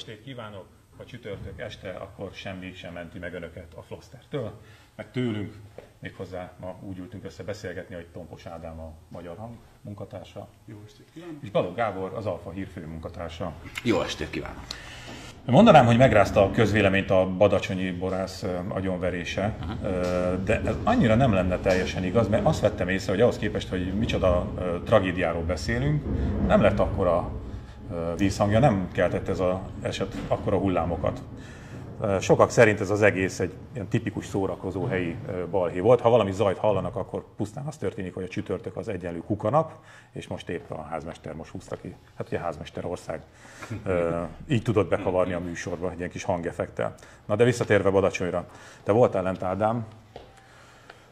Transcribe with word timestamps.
estét 0.00 0.22
kívánok! 0.22 0.64
Ha 0.96 1.04
csütörtök 1.04 1.60
este, 1.60 1.90
akkor 1.90 2.30
semmi 2.32 2.72
sem 2.74 2.92
menti 2.92 3.18
meg 3.18 3.34
önöket 3.34 3.74
a 3.74 3.82
Flostertől, 3.82 4.52
meg 4.94 5.10
tőlünk, 5.10 5.54
méghozzá 5.98 6.52
ma 6.60 6.76
úgy 6.82 6.98
ültünk 6.98 7.24
össze 7.24 7.42
beszélgetni, 7.42 7.94
hogy 7.94 8.06
Tompos 8.06 8.46
Ádám 8.46 8.80
a 8.80 8.92
Magyar 9.08 9.36
Hang 9.36 9.54
munkatársa. 9.80 10.48
Jó 10.64 10.82
estét 10.86 11.06
kívánok! 11.12 11.42
És 11.42 11.50
Balogh 11.50 11.76
Gábor 11.76 12.12
az 12.12 12.26
Alfa 12.26 12.50
hírfő 12.50 12.86
munkatársa. 12.86 13.52
Jó 13.84 14.00
estét 14.00 14.30
kívánok! 14.30 14.60
Mondanám, 15.44 15.86
hogy 15.86 15.96
megrázta 15.96 16.42
a 16.42 16.50
közvéleményt 16.50 17.10
a 17.10 17.26
badacsonyi 17.36 17.90
borász 17.90 18.44
agyonverése, 18.68 19.56
de 20.44 20.60
ez 20.60 20.76
annyira 20.82 21.14
nem 21.14 21.32
lenne 21.32 21.58
teljesen 21.58 22.04
igaz, 22.04 22.28
mert 22.28 22.46
azt 22.46 22.60
vettem 22.60 22.88
észre, 22.88 23.12
hogy 23.12 23.20
ahhoz 23.20 23.38
képest, 23.38 23.68
hogy 23.68 23.94
micsoda 23.94 24.52
tragédiáról 24.84 25.42
beszélünk, 25.42 26.04
nem 26.46 26.60
lett 26.60 26.78
akkora 26.78 27.40
vízhangja, 28.16 28.58
nem 28.58 28.88
keltett 28.92 29.28
ez 29.28 29.40
az 29.40 29.54
eset 29.82 30.14
akkora 30.28 30.58
hullámokat. 30.58 31.22
Sokak 32.20 32.50
szerint 32.50 32.80
ez 32.80 32.90
az 32.90 33.02
egész 33.02 33.40
egy 33.40 33.54
ilyen 33.72 33.88
tipikus 33.88 34.26
szórakozó 34.26 34.84
helyi 34.84 35.16
balhé 35.50 35.80
volt. 35.80 36.00
Ha 36.00 36.10
valami 36.10 36.32
zajt 36.32 36.58
hallanak, 36.58 36.96
akkor 36.96 37.24
pusztán 37.36 37.66
az 37.66 37.76
történik, 37.76 38.14
hogy 38.14 38.22
a 38.22 38.28
csütörtök 38.28 38.76
az 38.76 38.88
egyenlő 38.88 39.18
kukanap, 39.18 39.72
és 40.12 40.26
most 40.26 40.48
épp 40.48 40.70
a 40.70 40.82
házmester 40.82 41.34
most 41.34 41.50
húzta 41.50 41.76
ki. 41.76 41.94
Hát 42.14 42.26
ugye 42.26 42.38
házmester 42.38 42.84
ország 42.84 43.22
így 44.48 44.62
tudott 44.62 44.88
bekavarni 44.88 45.32
a 45.32 45.40
műsorba 45.40 45.90
egy 45.90 45.98
ilyen 45.98 46.10
kis 46.10 46.24
hangeffektel. 46.24 46.94
Na 47.26 47.36
de 47.36 47.44
visszatérve 47.44 47.90
Badacsonyra. 47.90 48.46
Te 48.82 48.92
voltál 48.92 49.22
lent 49.22 49.42
Ádám, 49.42 49.84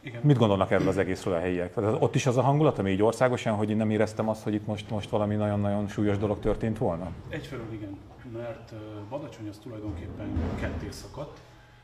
igen. 0.01 0.21
Mit 0.23 0.37
gondolnak 0.37 0.71
erről 0.71 0.87
az 0.87 0.97
egészről 0.97 1.33
a 1.33 1.39
helyiek? 1.39 1.77
Ott 1.77 2.15
is 2.15 2.25
az 2.25 2.37
a 2.37 2.41
hangulat, 2.41 2.79
ami 2.79 2.91
így 2.91 3.01
országosan, 3.01 3.55
hogy 3.55 3.69
én 3.69 3.77
nem 3.77 3.89
éreztem 3.89 4.29
azt, 4.29 4.43
hogy 4.43 4.53
itt 4.53 4.65
most, 4.65 4.89
most 4.89 5.09
valami 5.09 5.35
nagyon-nagyon 5.35 5.87
súlyos 5.87 6.17
dolog 6.17 6.39
történt 6.39 6.77
volna? 6.77 7.11
Egyfelől 7.29 7.73
igen, 7.73 7.97
mert 8.33 8.73
Badacsony 9.09 9.47
az 9.47 9.57
tulajdonképpen 9.57 10.27
ketté 10.59 10.87
szakadt, 10.89 11.39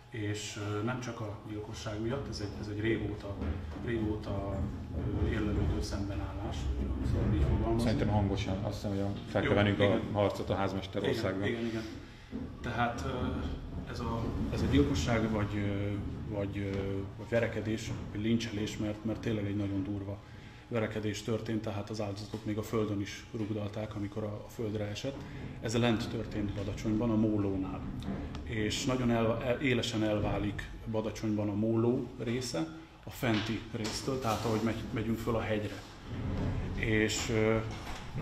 és 0.09 0.59
nem 0.85 0.99
csak 0.99 1.19
a 1.19 1.37
gyilkosság 1.49 2.01
miatt, 2.01 2.27
ez 2.29 2.39
egy, 2.41 2.59
ez 2.59 2.67
egy 2.75 2.81
régóta, 2.81 3.33
régóta 3.85 4.55
érlelődő 5.29 5.81
szembenállás, 5.81 6.55
szóval 7.11 7.33
így 7.33 7.45
fogalmazni. 7.49 7.81
Szerintem 7.81 8.07
hangosan, 8.07 8.57
azt 8.63 8.73
hiszem, 8.73 8.97
hogy 8.97 9.19
fel 9.27 9.41
kell 9.41 9.53
vennünk 9.53 9.79
a 9.79 9.99
harcot 10.13 10.49
a 10.49 10.55
házmester 10.55 11.03
országban. 11.03 11.47
Igen, 11.47 11.59
igen, 11.59 11.69
igen. 11.69 11.83
Tehát 12.61 13.05
ez 13.91 13.99
a, 13.99 14.19
ez 14.53 14.61
a 14.61 14.65
gyilkosság 14.71 15.31
vagy, 15.31 15.47
vagy, 16.29 16.71
vagy 17.17 17.29
verekedés, 17.29 17.91
vagy 18.11 18.21
lincselés, 18.21 18.77
mert, 18.77 19.05
mert 19.05 19.19
tényleg 19.19 19.45
egy 19.45 19.55
nagyon 19.55 19.83
durva 19.83 20.17
verekedés 20.67 21.21
történt, 21.21 21.61
tehát 21.61 21.89
az 21.89 22.01
áldozatot 22.01 22.45
még 22.45 22.57
a 22.57 22.63
földön 22.63 23.01
is 23.01 23.25
rugdalták, 23.37 23.95
amikor 23.95 24.23
a, 24.23 24.43
a 24.47 24.49
földre 24.49 24.83
esett. 24.85 25.15
Ez 25.61 25.77
lent 25.77 26.09
történt 26.09 26.53
Badacsonyban, 26.53 27.09
a 27.09 27.15
Mólónál. 27.15 27.81
És 28.43 28.85
nagyon 28.85 29.11
el, 29.11 29.43
el, 29.43 29.61
élesen 29.61 30.03
elválik 30.03 30.69
Badacsonyban 30.91 31.49
a 31.49 31.53
Móló 31.53 32.07
része 32.23 32.67
a 33.03 33.09
fenti 33.09 33.61
résztől, 33.75 34.19
tehát 34.19 34.45
ahogy 34.45 34.61
megy, 34.63 34.83
megyünk 34.93 35.17
föl 35.17 35.35
a 35.35 35.41
hegyre. 35.41 35.81
És 36.75 37.31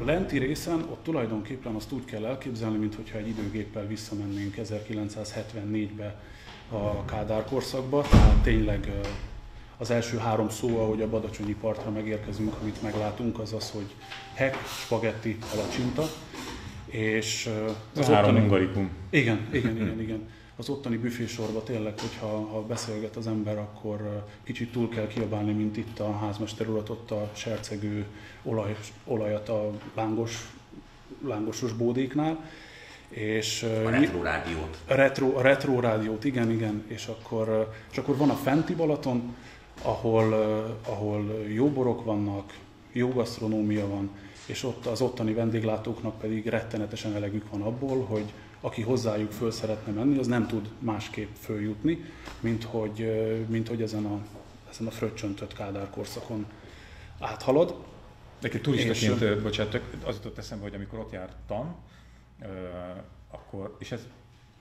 a 0.02 0.04
lenti 0.04 0.38
részen 0.38 0.80
ott 0.80 1.04
tulajdonképpen 1.04 1.76
azt 1.76 1.92
úgy 1.92 2.06
kell 2.06 2.26
elképzelni, 2.26 2.78
mintha 2.78 3.18
egy 3.18 3.28
időgéppel 3.28 3.88
visszamennénk 3.88 4.56
1974-be 4.58 6.22
a 6.70 7.06
Kádár 7.06 7.46
korszakba, 7.46 8.02
tehát 8.02 8.42
tényleg 8.42 8.92
az 9.78 9.92
első 9.92 10.18
három 10.18 10.50
szó, 10.50 10.80
ahogy 10.80 11.02
a 11.02 11.10
Badacsonyi 11.10 11.56
partra 11.56 11.92
megérkezünk, 11.92 12.56
amit 12.62 12.82
meglátunk, 12.82 13.40
az 13.40 13.54
az, 13.54 13.72
hogy 13.72 13.94
hek, 14.34 14.58
spagetti, 14.68 15.38
palacsinta. 15.52 16.04
És 16.86 17.50
az 17.96 18.08
három 18.08 18.30
ottani... 18.30 18.40
ungarikum. 18.40 18.90
Igen, 19.10 19.48
igen, 19.52 19.76
igen, 19.82 20.02
igen. 20.02 20.30
Az 20.56 20.70
ottani 20.70 20.98
büfésorba 20.98 21.64
tényleg, 21.64 22.00
hogyha 22.00 22.28
ha 22.28 22.62
beszélget 22.62 23.16
az 23.16 23.28
ember, 23.28 23.58
akkor 23.58 24.26
kicsit 24.44 24.72
túl 24.72 24.90
kell 24.90 25.08
kiabálni, 25.08 25.52
mint 25.52 25.78
itt 25.78 26.00
a 26.00 26.18
házmester 26.18 26.68
urat, 26.70 26.90
ott 26.90 27.12
a 27.12 27.30
sercegő 27.34 28.06
olaj, 28.44 28.76
olajat 29.06 29.50
a 29.50 29.72
lángos, 29.96 30.52
lángosos 31.26 31.72
bódéknál 31.72 32.46
és, 33.14 33.64
a 33.64 33.90
retro 33.90 34.22
rádiót. 34.22 34.78
A 34.88 34.94
retro, 34.94 35.38
a 35.38 35.42
retro 35.42 35.80
rádiót, 35.80 36.24
igen, 36.24 36.52
igen. 36.52 36.84
És 36.88 37.06
akkor, 37.06 37.74
és 37.92 37.98
akkor 37.98 38.18
van 38.18 38.30
a 38.30 38.36
fenti 38.36 38.76
Balaton, 38.76 39.36
ahol, 39.82 40.34
ahol 40.88 41.46
jó 41.48 41.70
borok 41.70 42.04
vannak, 42.04 42.58
jó 42.92 43.10
gasztronómia 43.10 43.88
van, 43.88 44.10
és 44.46 44.64
ott 44.64 44.86
az 44.86 45.02
ottani 45.02 45.34
vendéglátóknak 45.34 46.20
pedig 46.20 46.48
rettenetesen 46.48 47.16
elegük 47.16 47.50
van 47.50 47.62
abból, 47.62 48.04
hogy 48.04 48.34
aki 48.62 48.82
hozzájuk 48.82 49.32
föl 49.32 49.52
szeretne 49.52 49.92
menni, 49.92 50.18
az 50.18 50.28
nem 50.28 50.48
tud 50.48 50.70
másképp 50.80 51.30
följutni, 51.40 52.04
mint 52.40 52.64
hogy, 52.64 53.12
mint 53.48 53.68
hogy 53.68 53.82
ezen 53.82 54.06
a, 54.06 54.20
ezen 54.70 54.88
a 54.88 54.92
fröccsöntött 54.92 55.54
Kádár 55.54 55.90
korszakon 55.90 56.46
áthalad. 57.20 57.76
Nekem 58.42 58.62
turistaként, 58.62 59.22
és, 59.22 59.42
bocsánat, 59.42 59.82
az 60.06 60.16
jutott 60.16 60.38
eszembe, 60.38 60.64
hogy 60.64 60.76
amikor 60.76 61.00
ott 61.00 61.12
jártam, 61.12 61.76
akkor, 63.32 63.76
és 63.80 63.92
ez 63.92 64.08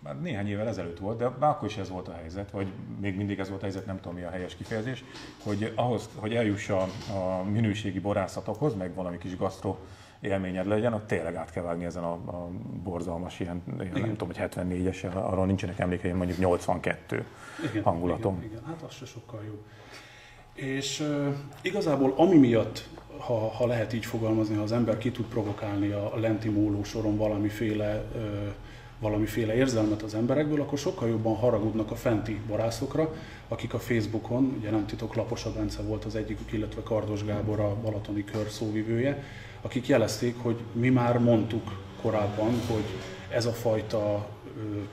már 0.03 0.21
néhány 0.21 0.49
évvel 0.49 0.69
ezelőtt 0.69 0.99
volt, 0.99 1.19
de 1.19 1.28
már 1.28 1.50
akkor 1.50 1.69
is 1.69 1.77
ez 1.77 1.88
volt 1.88 2.09
a 2.09 2.12
helyzet, 2.12 2.50
vagy 2.50 2.72
még 3.00 3.16
mindig 3.16 3.38
ez 3.38 3.49
volt 3.49 3.60
a 3.60 3.65
helyzet, 3.65 3.87
nem 3.87 4.00
tudom 4.00 4.15
mi 4.15 4.22
a 4.22 4.31
helyes 4.31 4.56
kifejezés, 4.56 5.05
hogy 5.44 5.72
ahhoz, 5.75 6.09
hogy 6.15 6.34
eljuss 6.34 6.69
a, 6.69 6.82
a 7.12 7.43
minőségi 7.43 8.00
borászatokhoz, 8.00 8.75
meg 8.75 8.94
valami 8.94 9.19
kis 9.19 9.37
gasztro 9.37 9.77
élményed 10.21 10.66
legyen, 10.66 10.93
ott 10.93 11.06
tényleg 11.06 11.34
át 11.34 11.50
kell 11.50 11.62
vágni 11.62 11.84
ezen 11.84 12.03
a, 12.03 12.12
a 12.12 12.49
borzalmas 12.82 13.41
ilyen, 13.41 13.62
ilyen 13.81 13.91
nem 13.93 14.16
tudom, 14.16 14.28
hogy 14.28 14.50
74-es, 14.55 15.15
arról 15.15 15.47
nincsenek 15.47 15.78
emlékeim, 15.78 16.16
mondjuk 16.16 16.38
82 16.38 17.27
igen, 17.71 17.82
hangulatom. 17.82 18.37
Igen, 18.37 18.50
igen, 18.50 18.65
hát 18.65 18.82
az 18.82 18.94
se 18.94 19.05
sokkal 19.05 19.44
jobb. 19.44 19.65
És 20.54 21.08
igazából 21.62 22.14
ami 22.16 22.36
miatt 22.36 22.88
ha, 23.18 23.48
ha 23.48 23.66
lehet 23.66 23.92
így 23.92 24.04
fogalmazni, 24.04 24.54
ha 24.54 24.62
az 24.62 24.72
ember 24.72 24.98
ki 24.98 25.10
tud 25.10 25.24
provokálni 25.24 25.90
a, 25.90 26.12
lenti 26.16 26.48
móló 26.48 26.84
soron 26.84 27.16
valamiféle, 27.16 28.04
valamiféle 28.98 29.54
érzelmet 29.54 30.02
az 30.02 30.14
emberekből, 30.14 30.60
akkor 30.60 30.78
sokkal 30.78 31.08
jobban 31.08 31.36
haragudnak 31.36 31.90
a 31.90 31.94
fenti 31.94 32.40
borászokra, 32.46 33.14
akik 33.48 33.74
a 33.74 33.78
Facebookon, 33.78 34.54
ugye 34.58 34.70
nem 34.70 34.86
titok, 34.86 35.14
Laposa 35.14 35.52
Bence 35.52 35.82
volt 35.82 36.04
az 36.04 36.16
egyikük, 36.16 36.52
illetve 36.52 36.82
Kardos 36.82 37.24
Gábor 37.24 37.60
a 37.60 37.76
Balatoni 37.82 38.24
Kör 38.24 38.48
szóvivője, 38.48 39.24
akik 39.60 39.86
jelezték, 39.86 40.34
hogy 40.42 40.58
mi 40.72 40.88
már 40.88 41.19
mondtuk 41.19 41.80
korábban, 42.02 42.60
hogy 42.70 42.84
ez 43.28 43.46
a 43.46 43.52
fajta 43.52 44.28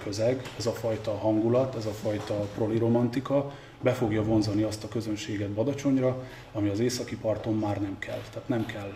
közeg, 0.04 0.42
ez 0.58 0.66
a 0.66 0.72
fajta 0.72 1.12
hangulat, 1.12 1.76
ez 1.76 1.86
a 1.86 1.92
fajta 1.92 2.34
proli 2.34 2.78
romantika, 2.78 3.52
be 3.82 3.92
fogja 3.92 4.24
vonzani 4.24 4.62
azt 4.62 4.84
a 4.84 4.88
közönséget 4.88 5.50
Badacsonyra, 5.50 6.24
ami 6.52 6.70
az 6.70 6.80
északi 6.80 7.16
parton 7.16 7.56
már 7.56 7.82
nem 7.82 7.96
kell. 8.00 8.22
Tehát 8.32 8.48
nem 8.48 8.66
kell 8.66 8.94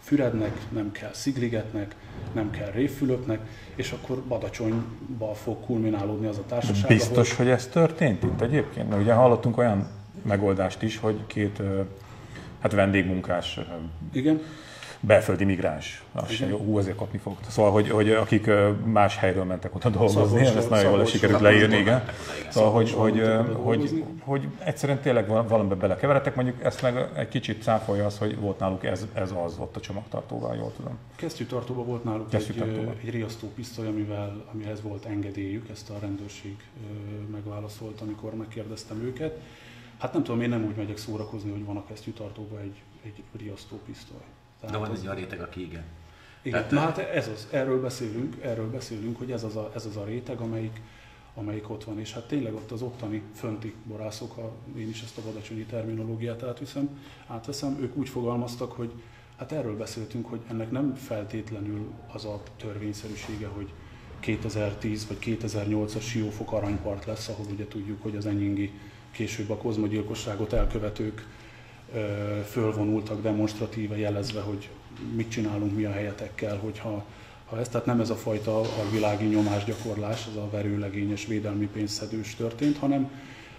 Fürednek, 0.00 0.56
nem 0.68 0.92
kell 0.92 1.12
Szigligetnek, 1.12 1.96
nem 2.32 2.50
kell 2.50 2.70
Révfülöpnek, 2.70 3.40
és 3.74 3.92
akkor 3.92 4.22
Badacsonyba 4.28 5.34
fog 5.34 5.60
kulminálódni 5.64 6.26
az 6.26 6.38
a 6.38 6.44
társaság. 6.46 6.88
Biztos, 6.88 7.32
ahol... 7.32 7.44
hogy 7.44 7.54
ez 7.54 7.66
történt 7.66 8.22
itt 8.22 8.40
egyébként? 8.40 8.88
Mert 8.88 9.02
ugye 9.02 9.12
hallottunk 9.12 9.58
olyan 9.58 9.86
megoldást 10.22 10.82
is, 10.82 10.98
hogy 10.98 11.26
két 11.26 11.62
hát 12.58 12.72
vendégmunkás 12.72 13.60
Igen 14.12 14.40
belföldi 15.06 15.44
migráns. 15.44 16.02
Az 16.12 16.30
sem 16.30 16.48
jó, 16.48 16.56
hú, 16.56 16.78
azért 16.78 16.96
kapni 16.96 17.18
fog. 17.18 17.36
Szóval, 17.48 17.70
hogy, 17.70 17.90
hogy 17.90 18.10
akik 18.10 18.50
más 18.84 19.16
helyről 19.16 19.44
mentek 19.44 19.74
oda 19.74 19.88
dolgozni, 19.88 20.44
szóval, 20.44 20.58
ezt 20.58 20.70
nagyon 20.70 20.92
jól 20.92 21.04
sikerült 21.04 21.40
leírni, 21.40 21.76
igen. 21.76 22.04
Szóval, 22.48 22.72
hogy, 22.72 22.92
hogy, 22.92 23.22
hogy, 23.52 24.04
hogy 24.20 24.48
egyszerűen 24.58 25.00
tényleg 25.00 25.28
valamiben 25.28 25.78
belekeveredtek, 25.78 26.34
mondjuk 26.34 26.64
ezt 26.64 26.82
meg 26.82 27.08
egy 27.14 27.28
kicsit 27.28 27.62
cáfolja 27.62 28.06
az, 28.06 28.18
hogy 28.18 28.38
volt 28.38 28.58
náluk 28.58 28.84
ez, 28.84 29.06
ez 29.12 29.34
az 29.44 29.56
ott 29.58 29.76
a 29.76 29.80
csomagtartóval, 29.80 30.56
jól 30.56 30.72
tudom. 30.76 30.98
Kesztyűtartóban 31.16 31.86
volt 31.86 32.04
náluk 32.04 32.34
egy, 32.34 32.62
egy 33.02 33.10
riasztó 33.10 33.48
pisztoly, 33.54 33.86
amivel, 33.86 34.44
amihez 34.52 34.82
volt 34.82 35.04
engedélyük, 35.04 35.68
ezt 35.68 35.90
a 35.90 35.94
rendőrség 36.00 36.56
megválaszolt, 37.32 38.00
amikor 38.00 38.34
megkérdeztem 38.34 39.02
őket. 39.02 39.40
Hát 39.98 40.12
nem 40.12 40.22
tudom, 40.22 40.40
én 40.40 40.48
nem 40.48 40.64
úgy 40.64 40.76
megyek 40.76 40.96
szórakozni, 40.96 41.50
hogy 41.50 41.64
van 41.64 41.76
a 41.76 41.84
kesztyűtartóban 41.84 42.60
egy, 42.60 42.82
egy 43.04 43.22
riasztó 43.40 43.80
pisztoly. 43.86 44.24
Tehát 44.60 44.74
De 44.74 44.86
van 44.86 44.96
egy 44.96 45.02
olyan 45.02 45.16
réteg, 45.16 45.40
aki 45.40 45.60
igen. 45.62 45.84
Igen, 46.42 46.58
Tehát, 46.58 46.70
na 46.70 46.80
hát 46.80 46.98
ez 46.98 47.28
az, 47.28 47.48
erről 47.50 47.80
beszélünk, 47.80 48.36
erről 48.42 48.70
beszélünk, 48.70 49.18
hogy 49.18 49.30
ez 49.30 49.44
az 49.44 49.56
a, 49.56 49.70
ez 49.74 49.86
az 49.86 49.96
a 49.96 50.04
réteg, 50.04 50.38
amelyik, 50.40 50.80
amelyik 51.34 51.70
ott 51.70 51.84
van, 51.84 51.98
és 51.98 52.12
hát 52.12 52.28
tényleg 52.28 52.54
ott 52.54 52.70
az 52.70 52.82
ottani 52.82 53.22
fönti 53.34 53.74
borászok, 53.84 54.32
ha 54.32 54.52
én 54.76 54.88
is 54.88 55.02
ezt 55.02 55.18
a 55.18 55.22
badacsonyi 55.24 55.64
terminológiát 55.64 56.42
átviszem, 56.42 57.00
átveszem, 57.26 57.78
ők 57.80 57.96
úgy 57.96 58.08
fogalmaztak, 58.08 58.72
hogy 58.72 58.92
hát 59.36 59.52
erről 59.52 59.76
beszéltünk, 59.76 60.26
hogy 60.26 60.40
ennek 60.50 60.70
nem 60.70 60.94
feltétlenül 60.94 61.92
az 62.12 62.24
a 62.24 62.42
törvényszerűsége, 62.56 63.46
hogy 63.46 63.72
2010 64.20 65.06
vagy 65.06 65.18
2008-as 65.20 66.02
Siófok 66.02 66.52
aranypart 66.52 67.04
lesz, 67.04 67.28
ahol 67.28 67.46
ugye 67.52 67.68
tudjuk, 67.68 68.02
hogy 68.02 68.16
az 68.16 68.26
enyingi 68.26 68.72
később 69.10 69.50
a 69.50 69.56
kozmogyilkosságot 69.56 70.52
elkövetők 70.52 71.26
fölvonultak 72.50 73.22
demonstratíve 73.22 73.98
jelezve, 73.98 74.40
hogy 74.40 74.68
mit 75.14 75.30
csinálunk 75.30 75.76
mi 75.76 75.84
a 75.84 75.92
helyetekkel, 75.92 76.56
hogyha 76.56 77.04
ha 77.46 77.58
ez, 77.58 77.68
tehát 77.68 77.86
nem 77.86 78.00
ez 78.00 78.10
a 78.10 78.14
fajta 78.14 78.60
a 78.60 78.90
világi 78.92 79.24
nyomásgyakorlás, 79.24 80.26
az 80.26 80.36
a 80.36 80.48
verőlegényes 80.50 81.26
védelmi 81.26 81.66
pénzszedős 81.66 82.34
történt, 82.34 82.76
hanem, 82.76 83.10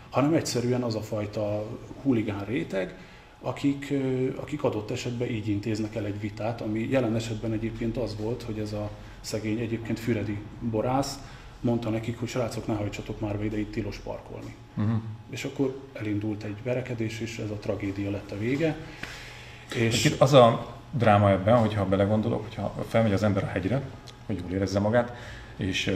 hanem 0.10 0.34
egyszerűen 0.34 0.82
az 0.82 0.96
a 0.96 1.02
fajta 1.02 1.66
huligán 2.02 2.46
réteg, 2.46 2.96
akik, 3.42 3.94
akik 4.36 4.64
adott 4.64 4.92
esetben 4.92 5.30
így 5.30 5.48
intéznek 5.48 5.96
el 5.96 6.06
egy 6.06 6.20
vitát, 6.20 6.62
ami 6.62 6.88
jelen 6.90 7.16
esetben 7.16 7.52
egyébként 7.52 7.98
az 7.98 8.16
volt, 8.20 8.44
hogy 8.44 8.60
ez 8.60 8.74
a 8.74 8.90
szegény 9.22 9.60
egyébként 9.60 10.00
füredi 10.00 10.38
borász 10.72 11.20
mondta 11.68 11.90
nekik, 11.90 12.20
hogy 12.20 12.28
srácok, 12.28 12.68
ne 12.68 12.74
hajtsatok 12.74 13.20
már 13.20 13.38
be 13.38 13.46
ide, 13.46 13.60
itt 13.60 13.72
tilos 13.72 13.98
parkolni. 13.98 14.56
Uh-huh. 14.78 15.02
És 15.30 15.44
akkor 15.44 15.80
elindult 15.94 16.44
egy 16.44 16.56
verekedés, 16.64 17.20
és 17.20 17.38
ez 17.38 17.50
a 17.50 17.54
tragédia 17.54 18.12
lett 18.12 18.32
a 18.32 18.38
vége. 18.38 18.76
És 19.76 20.06
Itt 20.06 20.22
az 20.22 20.34
a 20.34 20.76
dráma 20.92 21.30
ebben, 21.32 21.58
hogyha 21.58 21.86
belegondolok, 21.86 22.44
hogyha 22.44 22.86
felmegy 22.88 23.14
az 23.14 23.24
ember 23.24 23.44
a 23.44 23.48
hegyre, 23.48 23.82
hogy 24.26 24.40
jól 24.42 24.52
érezze 24.52 24.80
magát, 24.80 25.16
és 25.58 25.92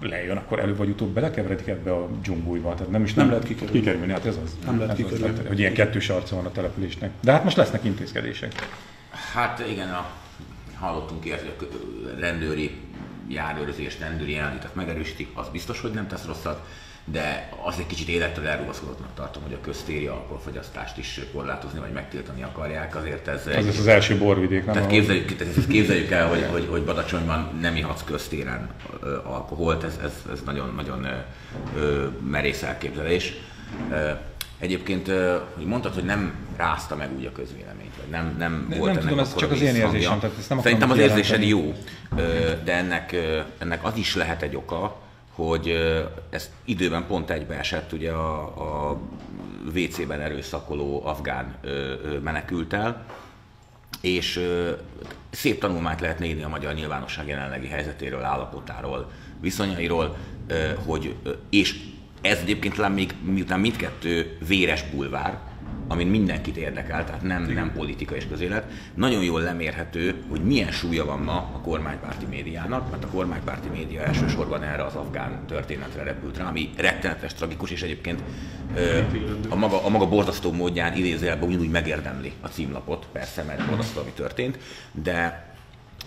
lejön, 0.00 0.36
akkor 0.36 0.58
előbb 0.58 0.76
vagy 0.76 0.88
utóbb 0.88 1.08
belekeveredik 1.08 1.66
ebbe 1.66 1.92
a 1.92 2.08
dzsumbújba. 2.22 2.74
Tehát 2.74 2.90
nem 2.92 3.02
is 3.02 3.14
nem, 3.14 3.24
nem 3.24 3.34
lehet 3.34 3.48
kikerülni. 3.48 3.80
kikerülni. 3.80 4.12
Hát 4.12 4.26
ez 4.26 4.38
az. 4.44 4.58
Nem 4.64 4.78
lehet 4.78 4.96
kikerülni. 4.96 5.38
Az, 5.38 5.46
hogy 5.46 5.58
ilyen 5.58 5.72
kettős 5.72 6.08
arca 6.08 6.36
van 6.36 6.46
a 6.46 6.52
településnek. 6.52 7.10
De 7.20 7.32
hát 7.32 7.44
most 7.44 7.56
lesznek 7.56 7.84
intézkedések. 7.84 8.52
Hát 9.32 9.64
igen, 9.68 9.88
a, 9.88 10.06
hallottunk 10.74 11.24
ilyet, 11.24 11.40
hogy 11.40 11.68
a 12.16 12.20
rendőri 12.20 12.70
járőrözés, 13.30 13.98
rendőri 13.98 14.32
jelenlétet 14.32 14.74
megerősítik, 14.74 15.28
az 15.34 15.48
biztos, 15.48 15.80
hogy 15.80 15.90
nem 15.90 16.08
tesz 16.08 16.24
rosszat 16.24 16.66
de 17.04 17.48
az 17.64 17.74
egy 17.78 17.86
kicsit 17.86 18.08
élettől 18.08 18.46
elrugaszkodottnak 18.46 19.14
tartom, 19.14 19.42
hogy 19.42 19.52
a 19.52 19.60
köztéri 19.60 20.06
alkoholfogyasztást 20.06 20.98
is 20.98 21.20
korlátozni 21.32 21.78
vagy 21.78 21.92
megtiltani 21.92 22.42
akarják. 22.42 22.96
Azért 22.96 23.28
ez, 23.28 23.46
ez 23.46 23.66
egy, 23.66 23.78
az 23.78 23.86
első 23.86 24.18
borvidék, 24.18 24.64
nem? 24.64 24.74
Tehát 24.74 24.90
képzeljük, 24.90 25.36
tehát 25.36 25.56
ezt 25.56 25.68
képzeljük 25.68 26.10
el, 26.10 26.28
hogy, 26.28 26.46
hogy, 26.50 26.66
hogy 26.70 26.82
Badacsonyban 26.82 27.58
nem 27.60 27.76
ihatsz 27.76 28.04
köztéren 28.04 28.70
alkoholt, 29.24 29.84
ez, 29.84 29.98
ez, 30.02 30.12
ez 30.32 30.40
nagyon, 30.44 30.72
nagyon 30.76 31.06
merész 32.30 32.62
elképzelés. 32.62 33.32
Egyébként, 34.58 35.10
hogy 35.54 35.66
mondtad, 35.66 35.94
hogy 35.94 36.04
nem 36.04 36.34
rázta 36.60 36.96
meg 36.96 37.08
úgy 37.16 37.26
a 37.26 37.32
közvéleményt, 37.32 37.96
vagy 37.96 38.10
nem, 38.10 38.34
nem 38.38 38.66
volt 38.68 38.80
nem 38.80 38.88
ennek 38.88 39.02
tudom, 39.02 39.18
ez 39.18 39.34
csak 39.34 39.50
az 39.50 39.60
én 39.60 39.74
érzésem. 39.74 40.18
Tehát 40.18 40.38
ezt 40.38 40.48
nem 40.48 40.60
Szerintem 40.60 40.90
az 40.90 40.98
érzésed 40.98 41.42
jó, 41.42 41.74
de 42.64 42.74
ennek, 42.74 43.16
ennek 43.58 43.84
az 43.84 43.96
is 43.96 44.14
lehet 44.14 44.42
egy 44.42 44.56
oka, 44.56 44.96
hogy 45.30 45.76
ez 46.30 46.50
időben 46.64 47.06
pont 47.06 47.30
egybeesett 47.30 47.92
ugye 47.92 48.10
a, 48.10 48.40
a 48.90 49.00
WC-ben 49.74 50.20
erőszakoló 50.20 51.06
afgán 51.06 51.54
menekült 52.22 52.72
el, 52.72 53.04
és 54.00 54.40
szép 55.30 55.60
tanulmányt 55.60 56.00
lehet 56.00 56.18
nézni 56.18 56.42
a 56.42 56.48
magyar 56.48 56.74
nyilvánosság 56.74 57.28
jelenlegi 57.28 57.68
helyzetéről, 57.68 58.22
állapotáról, 58.22 59.10
viszonyairól, 59.40 60.16
hogy, 60.86 61.14
és 61.50 61.80
ez 62.20 62.38
egyébként 62.38 62.74
talán 62.74 62.92
még 62.92 63.14
miután 63.22 63.60
mindkettő 63.60 64.36
véres 64.46 64.82
bulvár, 64.82 65.38
amin 65.90 66.06
mindenkit 66.06 66.56
érdekel, 66.56 67.04
tehát 67.04 67.22
nem, 67.22 67.42
nem 67.42 67.72
politika 67.72 68.14
és 68.14 68.26
közélet, 68.28 68.64
nagyon 68.94 69.22
jól 69.22 69.40
lemérhető, 69.40 70.14
hogy 70.28 70.40
milyen 70.44 70.70
súlya 70.70 71.04
van 71.04 71.18
ma 71.18 71.50
a 71.54 71.60
kormánypárti 71.60 72.26
médiának, 72.26 72.90
mert 72.90 73.04
a 73.04 73.08
kormánypárti 73.08 73.68
média 73.68 74.02
elsősorban 74.02 74.62
erre 74.62 74.84
az 74.84 74.94
afgán 74.94 75.46
történetre 75.46 76.02
repült 76.02 76.36
rá, 76.36 76.48
ami 76.48 76.70
rettenetes, 76.76 77.34
tragikus, 77.34 77.70
és 77.70 77.82
egyébként 77.82 78.22
a 79.48 79.54
maga, 79.54 79.84
a 79.84 79.88
maga 79.88 80.08
borzasztó 80.08 80.52
módján 80.52 80.96
idézőjelben 80.96 81.48
ugyanúgy 81.48 81.70
megérdemli 81.70 82.32
a 82.40 82.48
címlapot, 82.48 83.06
persze, 83.12 83.42
mert 83.42 83.66
borzasztó, 83.68 84.00
ami 84.00 84.10
történt, 84.10 84.58
de 84.92 85.48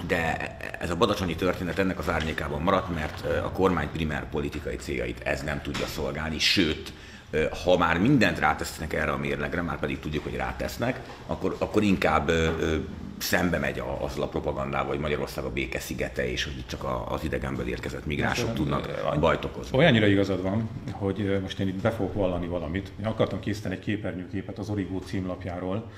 de 0.07 0.55
ez 0.79 0.89
a 0.89 0.95
badacsonyi 0.95 1.35
történet 1.35 1.79
ennek 1.79 1.99
az 1.99 2.09
árnyékában 2.09 2.61
maradt, 2.61 2.95
mert 2.95 3.25
a 3.43 3.51
kormány 3.51 3.89
primer 3.91 4.29
politikai 4.29 4.75
céljait 4.75 5.19
ez 5.23 5.41
nem 5.41 5.61
tudja 5.61 5.85
szolgálni, 5.85 6.39
sőt, 6.39 6.93
ha 7.63 7.77
már 7.77 7.99
mindent 7.99 8.39
rátesznek 8.39 8.93
erre 8.93 9.11
a 9.11 9.17
mérlegre, 9.17 9.61
már 9.61 9.79
pedig 9.79 9.99
tudjuk, 9.99 10.23
hogy 10.23 10.35
rátesznek, 10.35 10.99
akkor, 11.27 11.55
akkor 11.59 11.83
inkább 11.83 12.31
szembe 13.17 13.57
megy 13.57 13.83
az 14.01 14.19
a 14.19 14.27
propagandával, 14.27 14.87
hogy 14.87 14.99
Magyarország 14.99 15.43
a 15.43 15.51
béke 15.51 15.79
szigete, 15.79 16.31
és 16.31 16.43
hogy 16.43 16.57
itt 16.57 16.67
csak 16.67 16.83
az 17.09 17.23
idegenből 17.23 17.67
érkezett 17.67 18.05
migránsok 18.05 18.45
Most, 18.45 18.57
tudnak 18.57 19.19
bajt 19.19 19.45
okozni. 19.45 19.77
Olyannyira 19.77 20.07
igazad 20.07 20.41
van, 20.41 20.69
hogy 20.91 21.39
most 21.41 21.59
én 21.59 21.67
itt 21.67 21.81
be 21.81 21.91
fogok 21.91 22.13
vallani 22.13 22.47
valamit. 22.47 22.91
Én 22.99 23.05
akartam 23.05 23.39
készíteni 23.39 23.75
egy 23.75 23.79
képernyőképet 23.79 24.57
az 24.57 24.69
Origó 24.69 24.99
címlapjáról 24.99 25.91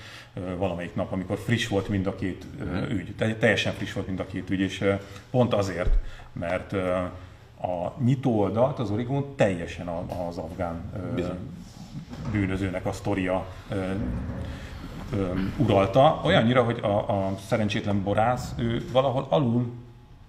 valamelyik 0.57 0.95
nap, 0.95 1.11
amikor 1.11 1.37
friss 1.37 1.67
volt 1.67 1.87
mind 1.87 2.07
a 2.07 2.15
két 2.15 2.45
ügy. 2.89 3.15
Teljesen 3.39 3.73
friss 3.73 3.93
volt 3.93 4.07
mind 4.07 4.19
a 4.19 4.25
két 4.25 4.49
ügy, 4.49 4.59
és 4.59 4.83
pont 5.31 5.53
azért, 5.53 5.93
mert 6.33 6.75
a 7.65 7.93
nyitó 8.03 8.39
oldalt 8.39 8.79
az 8.79 8.91
Origón 8.91 9.25
teljesen 9.35 9.87
az 10.27 10.37
afgán 10.37 10.81
Bizony. 11.15 11.37
bűnözőnek 12.31 12.85
a 12.85 12.91
sztoria 12.91 13.45
uralta, 15.57 16.21
olyannyira, 16.23 16.63
hogy 16.63 16.79
a, 16.81 16.87
a 16.87 17.37
szerencsétlen 17.47 18.03
borász, 18.03 18.53
ő 18.57 18.85
valahol 18.91 19.27
alul 19.29 19.71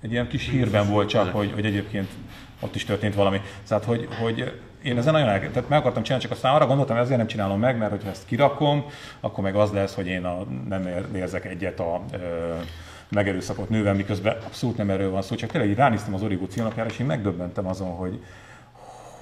egy 0.01 0.11
ilyen 0.11 0.29
kis 0.29 0.49
hírben 0.49 0.91
volt 0.91 1.09
csak, 1.09 1.33
hogy, 1.33 1.53
hogy 1.53 1.65
egyébként 1.65 2.09
ott 2.61 2.75
is 2.75 2.85
történt 2.85 3.15
valami. 3.15 3.41
Tehát, 3.69 3.85
hogy, 3.85 4.09
hogy 4.21 4.61
én 4.83 4.99
ezen 4.99 5.13
nagyon 5.13 5.29
el, 5.29 5.39
tehát 5.41 5.69
meg 5.69 5.79
akartam 5.79 6.03
csinálni, 6.03 6.25
csak 6.25 6.33
aztán 6.33 6.55
arra 6.55 6.67
gondoltam, 6.67 6.95
hogy 6.97 7.05
ezért 7.05 7.19
nem 7.19 7.29
csinálom 7.29 7.59
meg, 7.59 7.79
mert 7.79 7.91
hogyha 7.91 8.09
ezt 8.09 8.27
kirakom, 8.27 8.85
akkor 9.21 9.45
meg 9.45 9.57
az 9.57 9.71
lesz, 9.71 9.95
hogy 9.95 10.07
én 10.07 10.25
a, 10.25 10.45
nem 10.69 10.89
érzek 11.15 11.45
egyet 11.45 11.81
a, 11.81 12.05
a 13.11 13.15
megerőszakott 13.15 13.69
nővel, 13.69 13.95
miközben 13.95 14.37
abszolút 14.45 14.77
nem 14.77 14.91
erről 14.91 15.11
van 15.11 15.23
szó, 15.23 15.35
csak 15.35 15.51
tényleg 15.51 15.71
így 15.71 15.77
ránéztem 15.77 16.15
az 16.15 16.23
Origo 16.23 16.47
címlapjára, 16.47 16.91
és 16.91 16.99
én 16.99 17.07
megdöbbentem 17.07 17.67
azon, 17.67 17.89
hogy, 17.89 18.21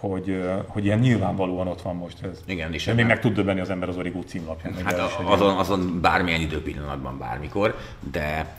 hogy, 0.00 0.42
hogy 0.66 0.84
ilyen 0.84 0.98
nyilvánvalóan 0.98 1.66
ott 1.66 1.82
van 1.82 1.96
most 1.96 2.22
ez. 2.22 2.40
Igen, 2.46 2.72
és 2.72 2.84
még 2.84 3.06
meg 3.06 3.20
tud 3.20 3.34
döbbenni 3.34 3.60
az 3.60 3.70
ember 3.70 3.88
az 3.88 3.96
Origo 3.96 4.22
címlapján. 4.22 4.74
Hát 4.84 4.98
a, 4.98 5.32
azon, 5.32 5.56
azon 5.56 6.00
bármilyen 6.00 6.40
időpillanatban, 6.40 7.18
bármikor, 7.18 7.76
de 8.12 8.56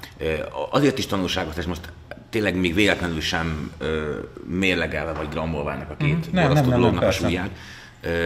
azért 0.69 0.97
is 0.97 1.05
tanulságos, 1.05 1.57
és 1.57 1.65
most 1.65 1.91
tényleg 2.29 2.55
még 2.55 2.73
véletlenül 2.73 3.21
sem 3.21 3.71
mérlegelve 4.47 5.11
vagy 5.11 5.29
grammolva 5.29 5.71
ennek 5.71 5.89
a 5.89 5.95
két 5.95 6.27
mm, 6.27 6.33
nem, 6.33 6.51
nem, 6.51 6.65
nem, 6.65 6.79
nem, 6.79 6.97
a 6.97 7.11
súlyát 7.11 7.49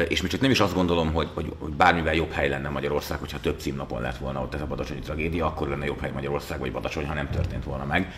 és 0.07 0.21
még 0.21 0.31
csak 0.31 0.41
nem 0.41 0.51
is 0.51 0.59
azt 0.59 0.74
gondolom, 0.74 1.13
hogy, 1.13 1.27
hogy, 1.33 1.53
hogy 1.59 1.71
bármivel 1.71 2.13
jobb 2.13 2.31
hely 2.31 2.50
lenne 2.50 2.69
Magyarország, 2.69 3.19
hogyha 3.19 3.39
több 3.39 3.59
címnapon 3.59 4.01
lett 4.01 4.17
volna 4.17 4.41
ott 4.41 4.53
ez 4.53 4.62
a 4.62 4.65
badacsonyi 4.65 5.00
tragédia, 5.00 5.45
akkor 5.45 5.67
lenne 5.67 5.86
jobb 5.86 6.00
hely 6.00 6.12
Magyarország, 6.12 6.59
vagy 6.59 6.71
Badacsony, 6.71 7.07
ha 7.07 7.13
nem 7.13 7.29
történt 7.29 7.63
volna 7.63 7.86
meg. 7.86 8.12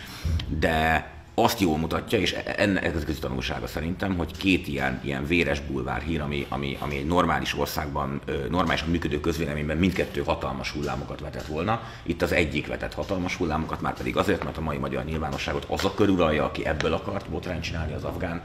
De 0.58 1.10
azt 1.34 1.60
jól 1.60 1.78
mutatja, 1.78 2.18
és 2.18 2.32
ennek 2.56 2.84
ez 2.84 3.18
tanulsága 3.20 3.66
szerintem, 3.66 4.16
hogy 4.16 4.36
két 4.36 4.68
ilyen, 4.68 5.00
ilyen 5.04 5.26
véres 5.26 5.60
bulvár 5.60 6.02
hír, 6.02 6.20
ami, 6.20 6.46
ami, 6.48 6.76
ami 6.80 6.96
egy 6.96 7.06
normális 7.06 7.58
országban, 7.58 8.20
normálisan 8.50 8.88
működő 8.88 9.20
közvéleményben 9.20 9.76
mindkettő 9.76 10.22
hatalmas 10.22 10.70
hullámokat 10.70 11.20
vetett 11.20 11.46
volna. 11.46 11.80
Itt 12.02 12.22
az 12.22 12.32
egyik 12.32 12.66
vetett 12.66 12.94
hatalmas 12.94 13.36
hullámokat, 13.36 13.80
már 13.80 13.94
pedig 13.94 14.16
azért, 14.16 14.44
mert 14.44 14.56
a 14.56 14.60
mai 14.60 14.76
magyar 14.76 15.04
nyilvánosságot 15.04 15.66
az 15.68 15.84
a 15.84 15.94
körülrajja, 15.94 16.44
aki 16.44 16.66
ebből 16.66 16.92
akart 16.92 17.28
botrányt 17.28 17.62
csinálni 17.62 17.92
az 17.92 18.04
afgán 18.04 18.42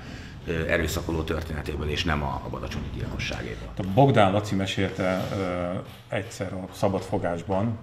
erőszakoló 0.47 1.21
történetéből, 1.21 1.89
és 1.89 2.03
nem 2.03 2.23
a, 2.23 2.41
a 2.45 2.49
badacsonyi 2.49 2.89
gyilkosságéből. 2.93 3.67
A 3.77 3.83
Bogdán 3.93 4.31
Laci 4.31 4.55
mesélte 4.55 5.27
ö, 5.37 6.15
egyszer 6.15 6.53
a 6.53 6.67
szabadfogásban, 6.71 7.77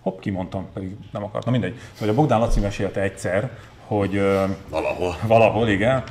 hopp, 0.00 0.20
kimondtam, 0.20 0.68
pedig 0.72 0.96
nem 1.12 1.24
akartam, 1.24 1.52
mindegy. 1.52 1.78
Hogy 1.98 2.08
a 2.08 2.14
Bogdán 2.14 2.40
Laci 2.40 2.60
mesélte 2.60 3.00
egyszer, 3.00 3.50
hogy... 3.86 4.16
Ö, 4.16 4.44
valahol. 4.68 5.16
Valahol, 5.26 5.68
igen, 5.68 6.04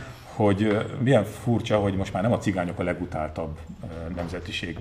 hogy 0.45 0.85
milyen 0.99 1.23
furcsa, 1.23 1.77
hogy 1.77 1.95
most 1.95 2.13
már 2.13 2.23
nem 2.23 2.31
a 2.31 2.37
cigányok 2.37 2.79
a 2.79 2.83
legutáltabb 2.83 3.57
nemzetiség 4.15 4.77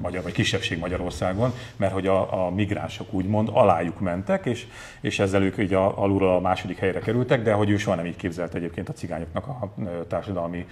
magyar, 0.00 0.22
vagy 0.22 0.32
kisebbség 0.32 0.78
Magyarországon, 0.78 1.52
mert 1.76 1.92
hogy 1.92 2.06
a, 2.06 2.46
a 2.46 2.50
migránsok 2.50 3.12
úgymond 3.12 3.48
alájuk 3.52 4.00
mentek, 4.00 4.46
és, 4.46 4.66
és 5.00 5.18
ezzel 5.18 5.42
ők 5.42 5.58
így 5.58 5.74
a, 5.74 6.02
alulról 6.02 6.34
a 6.34 6.40
második 6.40 6.78
helyre 6.78 6.98
kerültek, 6.98 7.42
de 7.42 7.52
hogy 7.52 7.70
ő 7.70 7.76
soha 7.76 7.96
nem 7.96 8.06
így 8.06 8.16
képzelt 8.16 8.54
egyébként 8.54 8.88
a 8.88 8.92
cigányoknak 8.92 9.46
a 9.46 9.74
társadalmi 10.08 10.66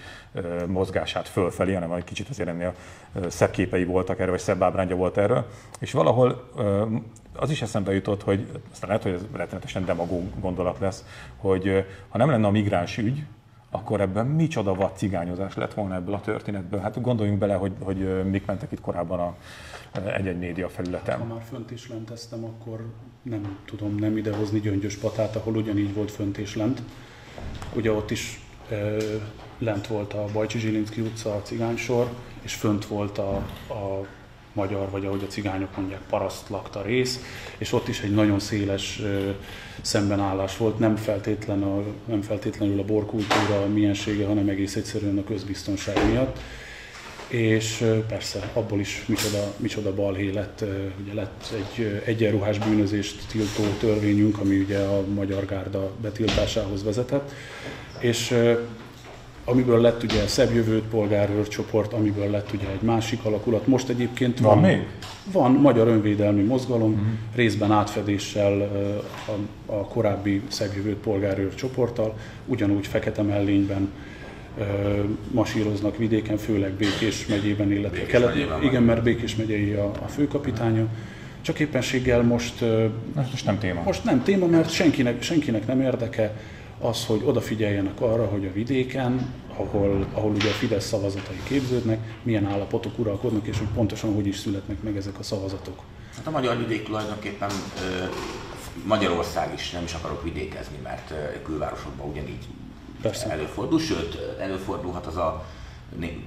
mozgását 0.67 1.27
fölfelé, 1.27 1.73
hanem 1.73 1.91
egy 1.91 2.03
kicsit 2.03 2.29
azért 2.29 2.49
ennél 2.49 2.73
szebb 3.27 3.51
képei 3.51 3.85
voltak 3.85 4.19
erről, 4.19 4.31
vagy 4.31 4.39
szebb 4.39 4.63
ábrándja 4.63 4.95
volt 4.95 5.17
erről. 5.17 5.45
És 5.79 5.91
valahol 5.91 6.49
az 7.35 7.49
is 7.49 7.61
eszembe 7.61 7.93
jutott, 7.93 8.23
hogy 8.23 8.47
aztán 8.71 8.89
lehet, 8.89 9.03
hogy 9.03 9.13
ez 9.13 9.25
rettenetesen 9.33 9.85
demagóg 9.85 10.23
gondolat 10.39 10.79
lesz, 10.79 11.05
hogy 11.37 11.85
ha 12.09 12.17
nem 12.17 12.29
lenne 12.29 12.47
a 12.47 12.51
migráns 12.51 12.97
ügy, 12.97 13.23
akkor 13.69 14.01
ebben 14.01 14.25
micsoda 14.25 14.73
vad 14.73 14.97
cigányozás 14.97 15.55
lett 15.55 15.73
volna 15.73 15.95
ebből 15.95 16.13
a 16.13 16.21
történetből. 16.21 16.79
Hát 16.79 17.01
gondoljunk 17.01 17.39
bele, 17.39 17.53
hogy, 17.53 17.71
hogy 17.79 18.29
mik 18.29 18.45
mentek 18.45 18.71
itt 18.71 18.81
korábban 18.81 19.19
a 19.19 19.35
egy-egy 20.15 20.37
média 20.37 20.69
felületen. 20.69 21.19
Ha 21.19 21.25
már 21.25 21.43
fönt 21.49 21.71
is 21.71 21.89
lenteztem, 21.89 22.43
akkor 22.43 22.85
nem 23.21 23.57
tudom 23.65 23.95
nem 23.95 24.17
idehozni 24.17 24.59
Gyöngyös 24.59 24.95
Patát, 24.95 25.35
ahol 25.35 25.55
ugyanígy 25.55 25.93
volt 25.93 26.11
fönt 26.11 26.37
és 26.37 26.55
lent. 26.55 26.81
Ugye 27.75 27.91
ott 27.91 28.11
is 28.11 28.41
e, 28.69 28.95
lent 29.57 29.87
volt 29.87 30.13
a 30.13 30.25
Bajcsi 30.33 30.59
Zsilinszki 30.59 31.01
utca, 31.01 31.35
a 31.35 31.41
cigánysor, 31.41 32.09
és 32.41 32.53
fönt 32.53 32.85
volt 32.85 33.17
a, 33.17 33.35
a 33.67 34.05
magyar, 34.53 34.89
vagy 34.89 35.05
ahogy 35.05 35.23
a 35.23 35.31
cigányok 35.31 35.77
mondják, 35.77 36.01
paraszt 36.09 36.49
lakta 36.49 36.81
rész, 36.81 37.19
és 37.57 37.73
ott 37.73 37.87
is 37.87 38.01
egy 38.01 38.13
nagyon 38.13 38.39
széles 38.39 39.01
szembenállás 39.81 40.57
volt, 40.57 40.79
nem, 40.79 40.95
feltétlen 40.95 41.63
a, 41.63 41.83
nem 42.05 42.21
feltétlenül 42.21 42.79
a 42.79 42.83
borkultúra 42.83 43.67
miensége, 43.73 44.25
hanem 44.25 44.49
egész 44.49 44.75
egyszerűen 44.75 45.17
a 45.17 45.23
közbiztonság 45.23 46.09
miatt. 46.11 46.39
És 47.27 47.85
persze 48.07 48.49
abból 48.53 48.79
is 48.79 49.03
micsoda, 49.07 49.53
micsoda 49.57 49.95
balhé 49.95 50.29
lett, 50.31 50.65
ugye 51.03 51.13
lett 51.13 51.53
egy 51.53 52.01
egyenruhás 52.05 52.59
bűnözést 52.59 53.27
tiltó 53.31 53.63
törvényünk, 53.79 54.39
ami 54.39 54.57
ugye 54.59 54.79
a 54.79 55.03
magyar 55.13 55.45
gárda 55.45 55.91
betiltásához 56.01 56.83
vezetett, 56.83 57.31
és 57.99 58.35
amiből 59.49 59.81
lett 59.81 60.03
ugye 60.03 60.27
szebb 60.27 60.53
jövőt 60.53 60.83
polgárőr 60.83 61.47
csoport, 61.47 61.93
amiből 61.93 62.29
lett 62.29 62.53
ugye 62.53 62.67
egy 62.71 62.81
másik 62.81 63.23
alakulat. 63.23 63.67
Most 63.67 63.89
egyébként 63.89 64.39
van, 64.39 64.61
van 64.61 64.69
még? 64.69 64.85
Van 65.31 65.51
Magyar 65.51 65.87
Önvédelmi 65.87 66.43
Mozgalom, 66.43 66.91
uh-huh. 66.91 67.07
részben 67.35 67.71
átfedéssel 67.71 68.61
a, 69.25 69.71
a 69.73 69.85
korábbi 69.87 70.41
szebb 70.47 70.75
jövőt 70.75 70.97
polgárőr 70.97 71.55
csoporttal, 71.55 72.17
ugyanúgy 72.45 72.87
fekete 72.87 73.21
mellényben 73.21 73.89
masíroznak 75.31 75.97
vidéken, 75.97 76.37
főleg 76.37 76.71
Békés 76.71 77.25
megyében, 77.25 77.71
illetve 77.71 77.89
Békés 77.97 78.11
kelet. 78.11 78.33
Megyében 78.33 78.63
igen, 78.63 78.83
mert 78.83 79.03
Békés 79.03 79.35
megyei 79.35 79.71
a, 79.71 79.91
a 80.05 80.07
főkapitánya. 80.07 80.87
Csak 81.41 81.59
éppenséggel 81.59 82.21
most... 82.21 82.63
Most 83.15 83.45
nem 83.45 83.59
téma. 83.59 83.81
Most 83.85 84.03
nem 84.03 84.23
téma, 84.23 84.45
mert 84.45 84.71
senkinek, 84.71 85.21
senkinek 85.21 85.67
nem 85.67 85.81
érdeke 85.81 86.33
az, 86.79 87.05
hogy 87.05 87.21
odafigyeljenek 87.25 88.01
arra, 88.01 88.25
hogy 88.25 88.45
a 88.45 88.51
vidéken, 88.51 89.33
ahol, 89.57 90.07
ahol 90.13 90.31
ugye 90.31 90.49
a 90.49 90.53
Fidesz 90.53 90.87
szavazatai 90.87 91.41
képződnek, 91.47 91.99
milyen 92.23 92.45
állapotok 92.45 92.99
uralkodnak, 92.99 93.47
és 93.47 93.57
hogy 93.57 93.67
pontosan 93.67 94.13
hogy 94.13 94.27
is 94.27 94.37
születnek 94.37 94.83
meg 94.83 94.97
ezek 94.97 95.19
a 95.19 95.23
szavazatok. 95.23 95.81
Hát 96.15 96.27
a 96.27 96.31
magyar 96.31 96.57
vidék 96.57 96.85
tulajdonképpen 96.85 97.49
Magyarország 98.85 99.53
is 99.53 99.71
nem 99.71 99.83
is 99.83 99.93
akarok 99.93 100.23
vidékezni, 100.23 100.77
mert 100.83 101.13
külvárosokban 101.43 102.09
ugyanígy 102.09 102.45
Persze. 103.01 103.29
előfordul, 103.29 103.79
sőt 103.79 104.17
előfordulhat 104.39 105.05
az 105.05 105.17
a 105.17 105.45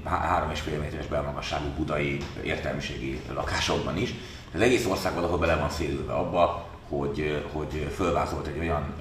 három 0.04 0.50
és 0.50 0.60
fél 0.60 0.78
méteres 0.78 1.06
belmagasságú 1.06 1.68
budai 1.76 2.18
értelmiségi 2.42 3.20
lakásokban 3.34 3.96
is. 3.96 4.14
Az 4.54 4.60
egész 4.60 4.86
ország 4.86 5.14
valahol 5.14 5.38
bele 5.38 5.56
van 5.56 5.70
szélülve 5.70 6.12
abba, 6.12 6.66
hogy, 6.88 7.44
hogy 7.52 7.88
fölvázolt 7.94 8.46
egy 8.46 8.58
olyan 8.58 8.94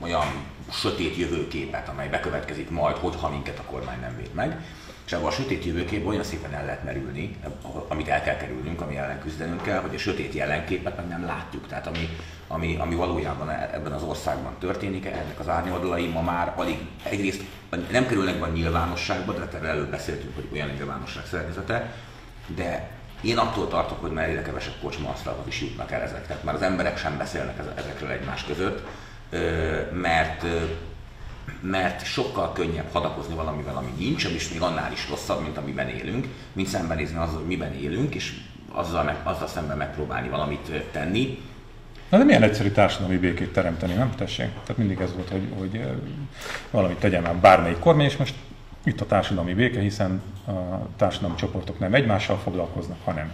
olyan 0.00 0.26
sötét 0.72 1.16
jövőképet, 1.16 1.88
amely 1.88 2.08
bekövetkezik 2.08 2.70
majd, 2.70 2.96
hogyha 2.96 3.28
minket 3.28 3.58
a 3.58 3.70
kormány 3.70 4.00
nem 4.00 4.16
véd 4.16 4.34
meg. 4.34 4.64
És 5.06 5.12
abban 5.12 5.26
a 5.26 5.30
sötét 5.30 5.64
jövőképben 5.64 6.08
olyan 6.08 6.24
szépen 6.24 6.54
el 6.54 6.64
lehet 6.64 6.84
merülni, 6.84 7.36
amit 7.88 8.08
el 8.08 8.22
kell 8.22 8.36
kerülnünk, 8.36 8.80
ami 8.80 8.96
ellen 8.96 9.20
küzdenünk 9.20 9.62
kell, 9.62 9.80
hogy 9.80 9.94
a 9.94 9.98
sötét 9.98 10.32
jelenképet 10.34 10.96
meg 10.96 11.08
nem 11.08 11.24
látjuk. 11.24 11.66
Tehát 11.66 11.86
ami, 11.86 12.08
ami, 12.48 12.76
ami 12.76 12.94
valójában 12.94 13.50
e- 13.50 13.70
ebben 13.72 13.92
az 13.92 14.02
országban 14.02 14.52
történik, 14.58 15.06
ennek 15.06 15.40
az 15.40 15.48
árnyoldalai 15.48 16.06
ma 16.06 16.20
már 16.22 16.52
alig 16.56 16.78
egyrészt 17.02 17.42
nem 17.90 18.06
kerülnek 18.06 18.42
a 18.42 18.48
nyilvánosságba, 18.48 19.32
de 19.32 19.48
erről 19.54 19.68
előbb 19.68 19.90
beszéltünk, 19.90 20.34
hogy 20.34 20.48
olyan 20.52 20.68
nyilvánosság 20.68 21.26
szerkezete, 21.26 21.92
de 22.46 22.90
én 23.20 23.38
attól 23.38 23.68
tartok, 23.68 24.00
hogy 24.00 24.12
már 24.12 24.28
egyre 24.28 24.42
kevesebb 24.42 24.74
kocsma 24.82 25.14
is 25.44 25.60
jutnak 25.60 25.90
el 25.90 26.02
ezek. 26.02 26.26
Tehát 26.26 26.44
már 26.44 26.54
az 26.54 26.62
emberek 26.62 26.98
sem 26.98 27.16
beszélnek 27.18 27.58
ezekről 27.76 28.10
egymás 28.10 28.44
között, 28.44 28.86
mert 29.92 30.44
mert 31.60 32.04
sokkal 32.04 32.52
könnyebb 32.52 32.92
hadakozni 32.92 33.34
valamivel, 33.34 33.76
ami 33.76 33.90
nincs, 33.98 34.24
és 34.24 34.48
még 34.48 34.60
annál 34.60 34.92
is 34.92 35.08
rosszabb, 35.08 35.42
mint 35.42 35.56
amiben 35.56 35.88
élünk, 35.88 36.26
mint 36.52 36.68
szembenézni 36.68 37.16
azzal, 37.16 37.36
hogy 37.36 37.46
miben 37.46 37.74
élünk, 37.74 38.14
és 38.14 38.34
azzal, 38.72 39.02
meg, 39.02 39.16
azzal 39.22 39.46
szemben 39.46 39.76
megpróbálni 39.76 40.28
valamit 40.28 40.70
tenni. 40.90 41.38
Na 42.08 42.18
de 42.18 42.24
milyen 42.24 42.42
egyszerű 42.42 42.70
társadalmi 42.70 43.16
békét 43.16 43.52
teremteni, 43.52 43.92
nem? 43.92 44.14
Tessék. 44.16 44.48
Tehát 44.48 44.76
mindig 44.76 45.00
ez 45.00 45.14
volt, 45.14 45.28
hogy, 45.28 45.48
hogy 45.58 45.84
valamit 46.70 46.98
tegyen 46.98 47.22
már 47.22 47.36
bármelyik 47.36 47.78
kormány, 47.78 48.04
és 48.04 48.16
most 48.16 48.34
itt 48.84 49.00
a 49.00 49.06
társadalmi 49.06 49.54
béke, 49.54 49.80
hiszen 49.80 50.22
a 50.46 50.52
társadalmi 50.96 51.36
csoportok 51.36 51.78
nem 51.78 51.94
egymással 51.94 52.38
foglalkoznak, 52.38 52.98
hanem. 53.04 53.32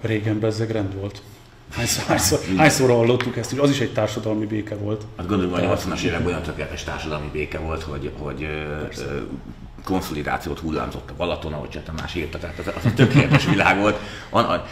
Régen 0.00 0.38
bezzeg 0.38 0.70
rend 0.70 0.94
volt. 0.94 1.22
Hányszor, 1.70 2.04
hányszor, 2.04 2.38
hányszor 2.56 2.90
hallottuk 2.90 3.36
ezt, 3.36 3.50
hogy 3.50 3.58
az 3.58 3.70
is 3.70 3.80
egy 3.80 3.92
társadalmi 3.92 4.46
béke 4.46 4.74
volt. 4.74 5.04
Hát 5.16 5.26
gondolom, 5.26 5.52
hogy 5.52 5.64
a 5.64 5.76
80-as 5.76 6.00
években 6.00 6.26
olyan 6.26 6.42
tökéletes 6.42 6.84
társadalmi 6.84 7.28
béke 7.32 7.58
volt, 7.58 7.82
hogy, 7.82 8.10
hogy 8.18 8.48
konszolidációt 9.84 10.58
hullámzott 10.58 11.10
a 11.10 11.14
Balaton, 11.16 11.52
ahogy 11.52 11.68
Cseh 11.68 11.82
Tamás 11.82 12.14
írta, 12.14 12.38
tehát 12.38 12.58
az, 12.58 12.66
az 12.66 12.84
a 12.84 12.94
tökéletes 12.94 13.44
világ 13.44 13.78
volt. 13.78 13.98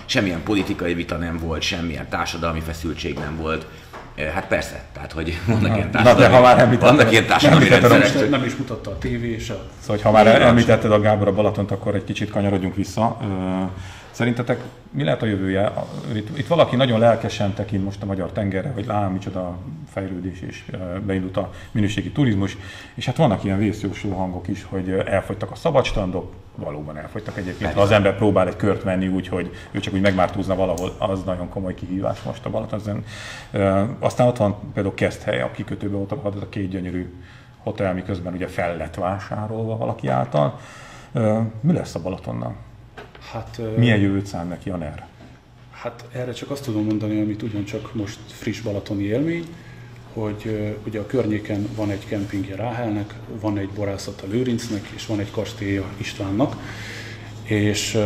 Semmilyen 0.04 0.42
politikai 0.42 0.94
vita 0.94 1.16
nem 1.16 1.38
volt, 1.38 1.62
semmilyen 1.62 2.08
társadalmi 2.08 2.60
feszültség 2.60 3.18
nem 3.18 3.36
volt. 3.36 3.66
Hát 4.34 4.46
persze, 4.46 4.84
tehát 4.92 5.12
hogy 5.12 5.40
vannak 5.46 5.76
ilyen 5.76 5.90
társadalmi, 5.90 6.20
Na, 6.20 6.28
de 6.28 6.34
ha 6.34 6.40
már 6.40 6.58
említetted, 6.58 6.96
vannak 6.96 7.12
ilyen 7.12 7.26
társadalmi 7.26 7.68
nem 7.68 7.80
rendszerek. 7.80 8.30
Nem, 8.30 8.40
nem 8.40 8.44
is 8.48 8.56
mutatta 8.56 8.90
a 8.90 8.98
tévé 8.98 9.32
és 9.32 9.50
a... 9.50 9.62
Szóval, 9.80 10.02
ha 10.02 10.10
már 10.10 10.26
említetted 10.42 10.92
a 10.92 11.00
Gábor 11.00 11.28
a 11.28 11.32
Balatont, 11.32 11.70
akkor 11.70 11.94
egy 11.94 12.04
kicsit 12.04 12.30
kanyarodjunk 12.30 12.74
vissza. 12.74 13.18
Szerintetek 14.22 14.62
mi 14.90 15.04
lehet 15.04 15.22
a 15.22 15.26
jövője? 15.26 15.72
Itt, 16.14 16.38
itt 16.38 16.46
valaki 16.46 16.76
nagyon 16.76 16.98
lelkesen 16.98 17.54
tekint 17.54 17.84
most 17.84 18.02
a 18.02 18.06
magyar 18.06 18.32
tengerre, 18.32 18.70
hogy 18.74 18.86
lám, 18.86 19.12
micsoda 19.12 19.56
fejlődés 19.90 20.40
és 20.40 20.64
beindult 21.06 21.36
a 21.36 21.50
minőségi 21.70 22.10
turizmus, 22.10 22.56
és 22.94 23.06
hát 23.06 23.16
vannak 23.16 23.44
ilyen 23.44 23.58
vészjósló 23.58 24.12
hangok 24.12 24.48
is, 24.48 24.64
hogy 24.64 24.90
elfogytak 24.90 25.50
a 25.50 25.54
szabadstandok, 25.54 26.32
valóban 26.54 26.96
elfogytak 26.96 27.36
egyébként. 27.36 27.72
Ha 27.72 27.80
az 27.80 27.90
ember 27.90 28.16
próbál 28.16 28.46
egy 28.46 28.56
kört 28.56 28.84
menni 28.84 29.08
úgy, 29.08 29.28
hogy 29.28 29.50
ő 29.70 29.78
csak 29.78 29.94
úgy 29.94 30.00
megmártózna 30.00 30.54
valahol, 30.54 30.92
az 30.98 31.22
nagyon 31.24 31.48
komoly 31.48 31.74
kihívás 31.74 32.22
most 32.22 32.46
a 32.46 32.50
Balaton. 32.50 33.04
Aztán 33.98 34.26
ott 34.26 34.36
van 34.36 34.56
például 34.74 34.94
Keszthely, 34.94 35.40
a 35.40 35.50
kikötőben 35.50 36.00
ott 36.00 36.12
a 36.12 36.48
két 36.48 36.68
gyönyörű 36.68 37.14
hotel, 37.58 37.94
miközben 37.94 38.32
ugye 38.32 38.46
fel 38.46 38.76
lett 38.76 38.94
vásárolva 38.94 39.76
valaki 39.76 40.08
által. 40.08 40.58
Mi 41.60 41.72
lesz 41.72 41.94
a 41.94 42.00
Balatonnal? 42.02 42.54
Hát, 43.32 43.60
Milyen 43.76 43.98
jövőt 43.98 44.26
szán 44.26 44.46
neki 44.46 44.70
a 44.70 44.76
NER? 44.76 45.06
Hát 45.70 46.04
erre 46.12 46.32
csak 46.32 46.50
azt 46.50 46.64
tudom 46.64 46.84
mondani, 46.84 47.20
amit 47.20 47.42
ugyancsak 47.42 47.94
most 47.94 48.18
friss 48.26 48.60
balatoni 48.60 49.02
élmény, 49.02 49.46
hogy 50.12 50.74
ugye 50.86 51.00
a 51.00 51.06
környéken 51.06 51.68
van 51.76 51.90
egy 51.90 52.06
kempingje 52.06 52.56
Ráhelnek, 52.56 53.14
van 53.40 53.58
egy 53.58 53.68
borászata 53.68 54.26
Lőrincnek, 54.26 54.86
és 54.94 55.06
van 55.06 55.20
egy 55.20 55.30
kastélya 55.30 55.84
Istvánnak, 55.96 56.56
és 57.42 57.98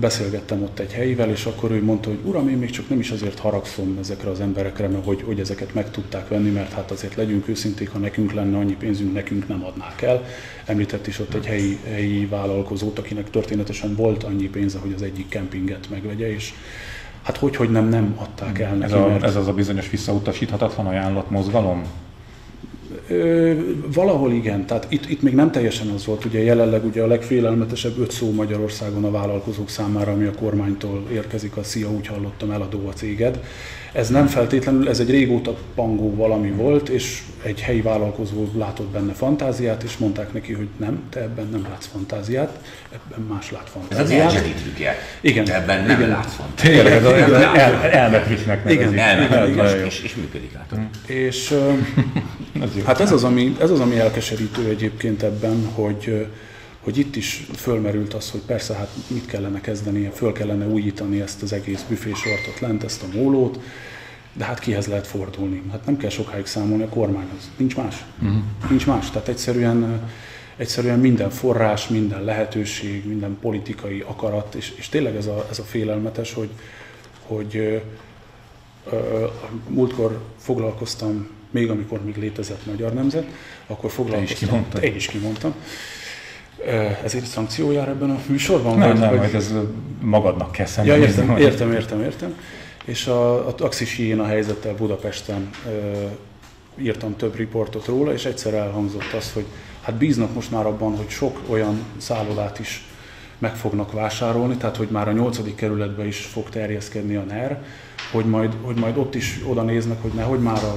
beszélgettem 0.00 0.62
ott 0.62 0.78
egy 0.78 0.92
helyivel, 0.92 1.30
és 1.30 1.44
akkor 1.44 1.70
ő 1.70 1.84
mondta, 1.84 2.08
hogy 2.08 2.18
uram, 2.24 2.48
én 2.48 2.56
még 2.56 2.70
csak 2.70 2.88
nem 2.88 2.98
is 2.98 3.10
azért 3.10 3.38
haragszom 3.38 3.96
ezekre 4.00 4.30
az 4.30 4.40
emberekre, 4.40 4.88
mert 4.88 5.04
hogy, 5.04 5.22
hogy 5.22 5.40
ezeket 5.40 5.74
meg 5.74 5.90
tudták 5.90 6.28
venni, 6.28 6.50
mert 6.50 6.72
hát 6.72 6.90
azért 6.90 7.14
legyünk 7.14 7.48
őszinték, 7.48 7.90
ha 7.90 7.98
nekünk 7.98 8.32
lenne 8.32 8.58
annyi 8.58 8.76
pénzünk, 8.76 9.12
nekünk 9.12 9.48
nem 9.48 9.64
adnák 9.64 10.02
el. 10.02 10.24
Említett 10.64 11.06
is 11.06 11.18
ott 11.18 11.34
egy 11.34 11.46
helyi, 11.46 11.78
helyi 11.84 12.26
vállalkozót, 12.26 12.98
akinek 12.98 13.30
történetesen 13.30 13.96
volt 13.96 14.22
annyi 14.22 14.48
pénze, 14.48 14.78
hogy 14.78 14.92
az 14.92 15.02
egyik 15.02 15.28
kempinget 15.28 15.90
megvegye, 15.90 16.34
és 16.34 16.52
hát 17.22 17.36
hogy, 17.36 17.56
hogy 17.56 17.70
nem, 17.70 17.88
nem 17.88 18.14
adták 18.16 18.58
el 18.58 18.74
neki. 18.74 18.92
Ez, 18.92 18.98
a, 18.98 19.06
mert... 19.06 19.22
ez 19.22 19.36
az 19.36 19.48
a 19.48 19.52
bizonyos 19.52 19.90
visszautasíthatatlan 19.90 20.86
ajánlat 20.86 21.30
mozgalom? 21.30 21.82
Ö, 23.08 23.52
valahol 23.94 24.32
igen, 24.32 24.66
tehát 24.66 24.86
itt, 24.88 25.10
itt 25.10 25.22
még 25.22 25.34
nem 25.34 25.50
teljesen 25.50 25.88
az 25.88 26.06
volt, 26.06 26.24
ugye 26.24 26.42
jelenleg 26.42 26.84
ugye 26.84 27.02
a 27.02 27.06
legfélelmetesebb 27.06 27.98
öt 27.98 28.10
szó 28.10 28.32
Magyarországon 28.32 29.04
a 29.04 29.10
vállalkozók 29.10 29.68
számára, 29.68 30.12
ami 30.12 30.24
a 30.24 30.32
kormánytól 30.32 31.06
érkezik, 31.12 31.56
a 31.56 31.62
szia, 31.62 31.90
úgy 31.90 32.06
hallottam, 32.06 32.50
eladó 32.50 32.88
a 32.88 32.92
céged. 32.92 33.40
Ez 33.92 34.08
nem 34.08 34.26
feltétlenül, 34.26 34.88
ez 34.88 35.00
egy 35.00 35.10
régóta 35.10 35.56
pangó 35.74 36.14
valami 36.14 36.50
volt, 36.50 36.88
és 36.88 37.22
egy 37.42 37.60
helyi 37.60 37.80
vállalkozó 37.80 38.48
látott 38.58 38.86
benne 38.86 39.12
fantáziát, 39.12 39.82
és 39.82 39.96
mondták 39.96 40.32
neki, 40.32 40.52
hogy 40.52 40.68
nem, 40.76 41.02
te 41.10 41.20
ebben 41.20 41.48
nem 41.52 41.66
látsz 41.70 41.86
fantáziát, 41.86 42.58
ebben 42.92 43.26
más 43.26 43.50
lát 43.50 43.70
fantáziát. 43.70 44.32
Ez 44.32 44.34
az 44.34 44.42
Igen. 45.20 45.44
Te 45.44 45.54
ebben 45.54 45.84
nem 45.86 46.00
igen. 46.00 46.10
látsz 46.10 46.34
fantáziát. 46.34 46.84
Tényleg, 46.84 46.92
ez 46.92 47.32
el, 47.32 47.56
el, 47.56 47.90
elmetrisnek 47.90 48.70
Igen, 48.70 48.98
elmetrik, 48.98 49.54
igen, 49.54 49.84
és, 49.84 50.02
és 50.02 50.14
működik, 50.14 50.52
látod. 50.52 50.78
És 51.06 51.54
hát 52.84 53.00
ez 53.00 53.12
az, 53.12 53.24
ami, 53.24 53.56
ez 53.60 53.70
az, 53.70 53.80
ami 53.80 53.98
elkeserítő 53.98 54.68
egyébként 54.68 55.22
ebben, 55.22 55.66
hogy 55.74 56.26
hogy 56.82 56.98
itt 56.98 57.16
is 57.16 57.46
fölmerült 57.56 58.14
az, 58.14 58.30
hogy 58.30 58.40
persze 58.40 58.74
hát 58.74 58.88
mit 59.06 59.26
kellene 59.26 59.60
kezdeni, 59.60 60.10
föl 60.14 60.32
kellene 60.32 60.66
újítani 60.66 61.20
ezt 61.20 61.42
az 61.42 61.52
egész 61.52 61.84
büfésortot 61.88 62.60
lent, 62.60 62.84
ezt 62.84 63.02
a 63.02 63.16
mólót, 63.16 63.60
de 64.32 64.44
hát 64.44 64.58
kihez 64.58 64.86
lehet 64.86 65.06
fordulni? 65.06 65.62
Hát 65.70 65.86
nem 65.86 65.96
kell 65.96 66.10
sokáig 66.10 66.46
számolni 66.46 66.82
a 66.82 66.88
kormányhoz. 66.88 67.50
Nincs 67.56 67.76
más. 67.76 68.04
Uh-huh. 68.22 68.42
Nincs 68.68 68.86
más. 68.86 69.10
Tehát 69.10 69.28
egyszerűen, 69.28 70.10
egyszerűen 70.56 70.98
minden 70.98 71.30
forrás, 71.30 71.88
minden 71.88 72.24
lehetőség, 72.24 73.06
minden 73.06 73.38
politikai 73.40 74.04
akarat, 74.06 74.54
és, 74.54 74.72
és 74.76 74.88
tényleg 74.88 75.16
ez 75.16 75.26
a, 75.26 75.46
ez 75.50 75.58
a 75.58 75.62
félelmetes, 75.62 76.32
hogy, 76.32 76.50
hogy 77.26 77.82
múltkor 79.68 80.20
foglalkoztam, 80.38 81.28
még 81.50 81.70
amikor 81.70 82.04
még 82.04 82.16
létezett 82.16 82.66
Magyar 82.66 82.92
Nemzet, 82.92 83.26
akkor 83.66 83.90
foglalkoztam. 83.90 84.38
Te 84.38 84.44
is 84.44 84.48
kimondtad. 84.48 84.82
Én 84.82 84.94
is 84.94 85.06
kimondtam 85.06 85.54
Ezért 87.04 87.24
szankció 87.24 87.70
jár 87.70 87.88
ebben 87.88 88.10
a 88.10 88.18
műsorban? 88.26 88.78
Nem, 88.78 88.88
vagy, 88.88 88.98
nem, 88.98 89.16
vagy... 89.16 89.34
ez 89.34 89.54
magadnak 90.00 90.52
kell 90.52 90.66
szemben. 90.66 90.96
Ja, 90.96 91.02
értem, 91.02 91.36
értem, 91.36 91.72
értem, 91.72 92.02
értem. 92.02 92.34
És 92.84 93.06
a, 93.06 93.46
a 93.46 93.54
taxis 93.54 93.98
a 94.18 94.24
helyzettel 94.24 94.74
Budapesten 94.74 95.50
írtam 96.78 97.16
több 97.16 97.36
riportot 97.36 97.86
róla, 97.86 98.12
és 98.12 98.24
egyszer 98.24 98.54
elhangzott 98.54 99.12
az, 99.16 99.32
hogy 99.32 99.44
hát 99.82 99.94
bíznak 99.94 100.34
most 100.34 100.50
már 100.50 100.66
abban, 100.66 100.96
hogy 100.96 101.08
sok 101.08 101.40
olyan 101.48 101.84
szállodát 101.96 102.58
is 102.58 102.86
meg 103.38 103.56
fognak 103.56 103.92
vásárolni, 103.92 104.56
tehát 104.56 104.76
hogy 104.76 104.88
már 104.90 105.08
a 105.08 105.12
nyolcadik 105.12 105.54
kerületbe 105.54 106.06
is 106.06 106.18
fog 106.18 106.48
terjeszkedni 106.48 107.14
a 107.14 107.22
NER, 107.22 107.62
hogy 108.10 108.24
majd, 108.24 108.56
hogy 108.62 108.76
majd 108.76 108.96
ott 108.96 109.14
is 109.14 109.40
oda 109.46 109.62
néznek, 109.62 110.02
hogy 110.02 110.12
nehogy 110.12 110.40
már 110.40 110.64
a 110.64 110.76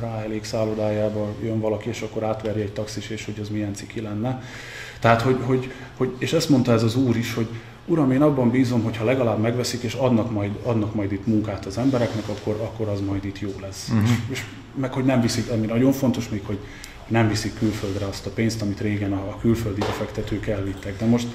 ráelég 0.00 0.44
szállodájába 0.44 1.34
jön 1.42 1.60
valaki, 1.60 1.88
és 1.88 2.00
akkor 2.00 2.22
átverje 2.22 2.62
egy 2.62 2.72
taxis, 2.72 3.10
és 3.10 3.24
hogy 3.24 3.38
az 3.40 3.48
milyen 3.48 3.74
ciki 3.74 4.00
lenne. 4.00 4.42
Tehát, 5.00 5.22
hogy, 5.22 5.38
hogy, 5.42 5.72
hogy, 5.96 6.14
és 6.18 6.32
ezt 6.32 6.48
mondta 6.48 6.72
ez 6.72 6.82
az 6.82 6.96
úr 6.96 7.16
is, 7.16 7.34
hogy 7.34 7.48
Uram, 7.88 8.10
én 8.10 8.22
abban 8.22 8.50
bízom, 8.50 8.82
hogy 8.82 8.96
ha 8.96 9.04
legalább 9.04 9.40
megveszik, 9.40 9.82
és 9.82 9.94
adnak 9.94 10.30
majd, 10.30 10.50
adnak 10.62 10.94
majd 10.94 11.12
itt 11.12 11.26
munkát 11.26 11.66
az 11.66 11.78
embereknek, 11.78 12.28
akkor, 12.28 12.60
akkor 12.62 12.88
az 12.88 13.00
majd 13.00 13.24
itt 13.24 13.40
jó 13.40 13.52
lesz. 13.60 13.88
Uh-huh. 13.88 14.08
És, 14.08 14.16
és 14.28 14.44
meg, 14.74 14.92
hogy 14.92 15.04
nem 15.04 15.20
viszik, 15.20 15.50
ami 15.50 15.66
nagyon 15.66 15.92
fontos 15.92 16.28
még, 16.28 16.42
hogy 16.46 16.58
nem 17.06 17.28
viszik 17.28 17.58
külföldre 17.58 18.06
azt 18.06 18.26
a 18.26 18.30
pénzt, 18.30 18.62
amit 18.62 18.80
régen 18.80 19.12
a 19.12 19.38
külföldi 19.40 19.80
befektetők 19.80 20.46
elvittek. 20.46 20.98
De 20.98 21.06
most 21.06 21.26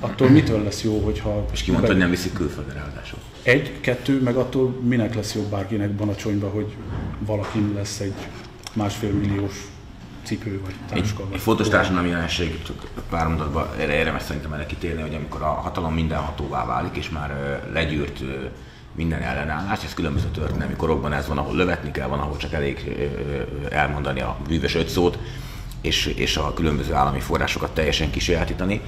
attól 0.00 0.28
mitől 0.28 0.62
lesz 0.62 0.82
jó, 0.82 0.98
hogyha... 0.98 1.46
És 1.52 1.62
ki 1.62 1.70
mondta, 1.70 1.90
hogy 1.90 2.00
nem 2.00 2.10
viszik 2.10 2.32
külföldre 2.32 2.74
ráadásul? 2.74 3.18
Egy, 3.42 3.80
kettő, 3.80 4.20
meg 4.20 4.36
attól 4.36 4.68
minek 4.82 5.14
lesz 5.14 5.34
jobb 5.34 5.50
bárkinek 5.50 5.90
Banacsonyba, 5.90 6.48
hogy 6.48 6.74
valaki 7.18 7.72
lesz 7.74 8.00
egy 8.00 8.14
másfél 8.72 9.12
milliós 9.12 9.54
cipő 10.22 10.60
vagy 10.64 10.74
táska. 10.88 11.22
Egy, 11.28 11.34
egy 11.34 11.40
fontos 11.40 11.68
társadalmi 11.68 12.08
jelenség, 12.08 12.62
csak 12.62 12.86
pár 13.10 13.26
mondatban 13.26 13.68
erre 13.78 13.94
érdemes 13.94 14.22
szerintem 14.22 14.52
erre 14.52 14.66
kitérni, 14.66 15.02
hogy 15.02 15.14
amikor 15.14 15.42
a 15.42 15.46
hatalom 15.46 15.94
mindenhatóvá 15.94 16.66
válik, 16.66 16.96
és 16.96 17.10
már 17.10 17.60
legyűrt 17.72 18.20
minden 19.00 19.22
ellenállás, 19.22 19.84
ez 19.84 19.94
különböző 19.94 20.28
történelmi 20.28 20.74
korokban 20.74 21.12
ez 21.12 21.28
van, 21.28 21.38
ahol 21.38 21.56
lövetni 21.56 21.90
kell, 21.90 22.08
van, 22.08 22.18
ahol 22.18 22.36
csak 22.36 22.52
elég 22.52 22.96
elmondani 23.70 24.20
a 24.20 24.36
bűvös 24.48 24.74
öt 24.74 24.88
szót, 24.88 25.18
és, 25.80 26.06
és 26.06 26.36
a 26.36 26.54
különböző 26.54 26.94
állami 26.94 27.20
forrásokat 27.20 27.74
teljesen 27.74 28.10
kisajátítani. 28.10 28.80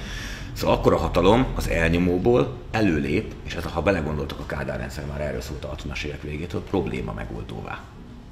Szóval 0.53 0.75
akkor 0.75 0.93
a 0.93 0.97
hatalom 0.97 1.45
az 1.55 1.69
elnyomóból 1.69 2.53
előlép, 2.71 3.33
és 3.43 3.53
ez, 3.53 3.63
ha 3.63 3.81
belegondoltak 3.81 4.39
a 4.39 4.45
Kádár 4.45 4.79
rendszer 4.79 5.05
már 5.05 5.21
erről 5.21 5.41
szólt 5.41 5.63
a 5.63 5.75
60-as 5.75 6.03
évek 6.03 6.21
végétől, 6.21 6.63
probléma 6.63 7.13
megoldóvá. 7.13 7.79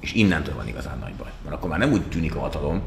És 0.00 0.12
innentől 0.12 0.54
van 0.54 0.68
igazán 0.68 0.98
nagy 0.98 1.14
baj. 1.14 1.30
Mert 1.44 1.56
akkor 1.56 1.70
már 1.70 1.78
nem 1.78 1.92
úgy 1.92 2.02
tűnik 2.02 2.34
a 2.34 2.40
hatalom, 2.40 2.82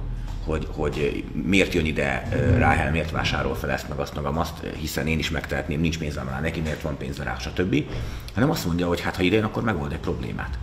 hogy, 0.46 0.68
hogy 0.72 1.24
miért 1.46 1.74
jön 1.74 1.86
ide 1.86 2.28
Ráhel, 2.58 2.92
miért 2.92 3.12
vásárol 3.12 3.56
fel 3.56 3.72
ezt, 3.72 3.90
meg 3.90 4.00
azt, 4.00 4.16
meg 4.16 4.26
azt, 4.26 4.66
hiszen 4.78 5.08
én 5.08 5.20
is 5.20 5.30
megtehetném, 5.30 5.80
nincs 5.80 5.98
pénzem 5.98 6.30
rá, 6.30 6.40
neki 6.40 6.60
miért 6.60 6.82
van 6.82 6.98
pénze 6.98 7.24
rá, 7.24 7.38
stb. 7.38 7.84
Hanem 8.34 8.50
azt 8.50 8.66
mondja, 8.66 8.88
hogy 8.88 9.02
hát 9.02 9.16
ha 9.16 9.24
ide 9.24 9.36
jön, 9.36 9.44
akkor 9.44 9.64
megold 9.64 9.92
egy 9.92 10.00
problémát. 10.00 10.58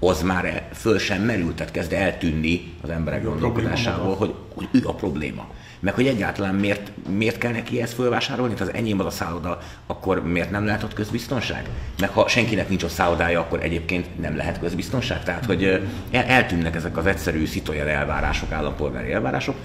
Az 0.00 0.22
már 0.22 0.68
föl 0.72 0.98
sem 0.98 1.22
merült, 1.22 1.56
tehát 1.56 1.72
kezd 1.72 1.92
eltűnni 1.92 2.72
az 2.82 2.90
emberek 2.90 3.24
gondolkodásából, 3.24 4.14
hogy, 4.14 4.34
hogy 4.54 4.68
ő 4.72 4.80
a 4.84 4.94
probléma 4.94 5.46
meg 5.80 5.94
hogy 5.94 6.06
egyáltalán 6.06 6.54
miért, 6.54 6.90
miért 7.16 7.38
kell 7.38 7.52
neki 7.52 7.82
ezt 7.82 7.92
fölvásárolni, 7.92 8.54
tehát 8.54 8.72
az 8.72 8.78
enyém 8.78 9.00
az 9.00 9.06
a 9.06 9.10
szálloda, 9.10 9.58
akkor 9.86 10.22
miért 10.22 10.50
nem 10.50 10.64
lehet 10.64 10.82
ott 10.82 10.94
közbiztonság? 10.94 11.68
Meg 12.00 12.10
ha 12.10 12.28
senkinek 12.28 12.68
nincs 12.68 12.82
ott 12.82 12.90
szállodája, 12.90 13.40
akkor 13.40 13.62
egyébként 13.62 14.20
nem 14.20 14.36
lehet 14.36 14.60
közbiztonság? 14.60 15.22
Tehát, 15.22 15.44
hogy 15.44 15.64
el, 16.10 16.24
eltűnnek 16.24 16.74
ezek 16.74 16.96
az 16.96 17.06
egyszerű 17.06 17.46
szitoyer 17.46 17.88
elvárások, 17.88 18.52
állampolgári 18.52 19.12
elvárások, 19.12 19.56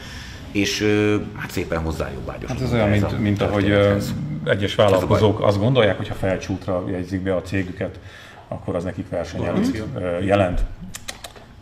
és 0.51 0.87
hát 1.35 1.51
szépen 1.51 1.79
hozzájobbágyosodunk. 1.79 2.59
Hát 2.59 2.67
ez 2.67 2.73
olyan, 2.73 2.89
mint, 2.89 3.03
a, 3.03 3.19
mint 3.19 3.41
ahogy 3.41 3.77
egyes 4.45 4.75
vállalkozók 4.75 5.41
azt 5.41 5.60
gondolják, 5.60 5.97
hogy 5.97 6.08
ha 6.08 6.15
felcsútra 6.15 6.84
jegyzik 6.89 7.21
be 7.21 7.36
a 7.36 7.41
cégüket, 7.41 7.99
akkor 8.47 8.75
az 8.75 8.84
nekik 8.84 9.10
versenyelőnyt 9.10 9.84
jelent 10.21 10.63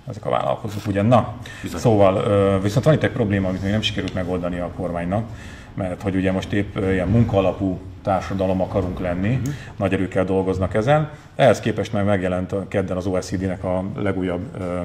ezek 0.10 0.26
a 0.26 0.30
vállalkozók, 0.30 0.88
ugye? 0.88 1.02
Na, 1.02 1.34
Bizony. 1.62 1.80
szóval 1.80 2.60
viszont 2.60 2.86
van 2.86 2.94
itt 2.94 3.04
egy 3.04 3.12
probléma, 3.12 3.48
amit 3.48 3.62
még 3.62 3.72
nem 3.72 3.82
sikerült 3.82 4.13
megoldani 4.13 4.60
a 4.60 4.72
kormánynak, 4.76 5.26
mert 5.74 6.02
hogy 6.02 6.15
ugye 6.15 6.32
most 6.32 6.52
épp 6.52 6.78
ilyen 6.78 7.08
munkaalapú 7.08 7.80
társadalom 8.04 8.62
akarunk 8.62 9.00
lenni, 9.00 9.36
uh-huh. 9.36 9.54
nagy 9.76 9.94
erőkkel 9.94 10.26
dolgoznak 10.26 10.74
ezen. 10.74 11.10
Ehhez 11.36 11.60
képest 11.60 11.94
meg 11.94 12.06
megjelent 12.06 12.56
kedden 12.68 12.98
az 12.98 13.06
OECD-nek 13.06 13.64
a 13.64 13.84
legújabb 13.96 14.42
ö, 14.60 14.82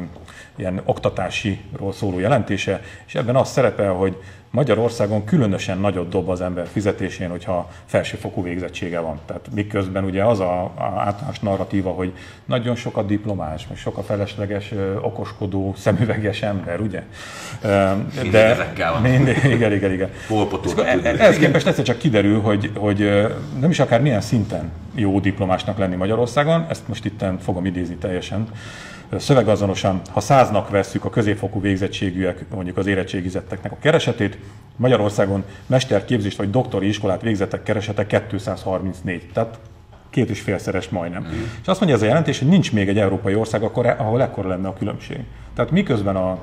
ilyen 0.56 0.80
oktatásiról 0.84 1.92
szóló 1.92 2.18
jelentése, 2.18 2.80
és 3.06 3.14
ebben 3.14 3.36
az 3.36 3.48
szerepel, 3.48 3.92
hogy 3.92 4.16
Magyarországon 4.56 5.24
különösen 5.24 5.78
nagyot 5.78 6.08
dob 6.08 6.28
az 6.28 6.40
ember 6.40 6.66
fizetésén, 6.72 7.30
hogyha 7.30 7.70
felsőfokú 7.84 8.42
végzettsége 8.42 9.00
van. 9.00 9.20
Tehát 9.26 9.48
miközben 9.54 10.04
ugye 10.04 10.24
az 10.24 10.40
a, 10.40 10.62
a 10.62 10.92
általános 10.96 11.38
narratíva, 11.40 11.90
hogy 11.90 12.12
nagyon 12.44 12.74
sok 12.74 12.96
a 12.96 13.02
diplomás, 13.02 13.66
meg 13.68 13.76
sok 13.76 13.96
a 13.98 14.02
felesleges, 14.02 14.72
okoskodó, 15.00 15.74
szemüveges 15.76 16.42
ember, 16.42 16.80
ugye? 16.80 17.02
De 18.30 18.72
mindig, 19.02 19.44
igen, 19.44 19.72
igen, 19.72 19.92
igen. 19.92 20.10
Ez 21.18 21.36
képest 21.36 21.66
egyszer 21.66 21.84
csak 21.84 21.98
kiderül, 21.98 22.40
hogy, 22.40 22.70
hogy 22.74 23.05
nem 23.60 23.70
is 23.70 23.78
akár 23.78 24.00
milyen 24.00 24.20
szinten 24.20 24.70
jó 24.94 25.20
diplomásnak 25.20 25.78
lenni 25.78 25.96
Magyarországon, 25.96 26.66
ezt 26.68 26.88
most 26.88 27.04
itt 27.04 27.24
fogom 27.40 27.66
idézni 27.66 27.94
teljesen, 27.94 28.48
szövegazonosan, 29.16 30.00
ha 30.10 30.20
száznak 30.20 30.70
vesszük 30.70 31.04
a 31.04 31.10
középfokú 31.10 31.60
végzettségűek, 31.60 32.44
mondjuk 32.54 32.76
az 32.76 32.86
érettségizetteknek 32.86 33.72
a 33.72 33.76
keresetét, 33.80 34.38
Magyarországon 34.76 35.44
mesterképzést 35.66 36.36
vagy 36.36 36.50
doktori 36.50 36.88
iskolát 36.88 37.22
végzettek 37.22 37.62
keresete 37.62 38.06
234. 38.06 39.28
Tehát 39.32 39.58
két 40.10 40.30
és 40.30 40.40
félszeres 40.40 40.88
majdnem. 40.88 41.22
Mm. 41.22 41.42
És 41.62 41.66
azt 41.66 41.80
mondja 41.80 41.96
ez 41.96 42.02
a 42.02 42.06
jelentés, 42.06 42.38
hogy 42.38 42.48
nincs 42.48 42.72
még 42.72 42.88
egy 42.88 42.98
európai 42.98 43.34
ország, 43.34 43.62
ahol 43.62 44.22
ekkora 44.22 44.48
lenne 44.48 44.68
a 44.68 44.72
különbség. 44.72 45.18
Tehát 45.54 45.70
miközben 45.70 46.16
a 46.16 46.38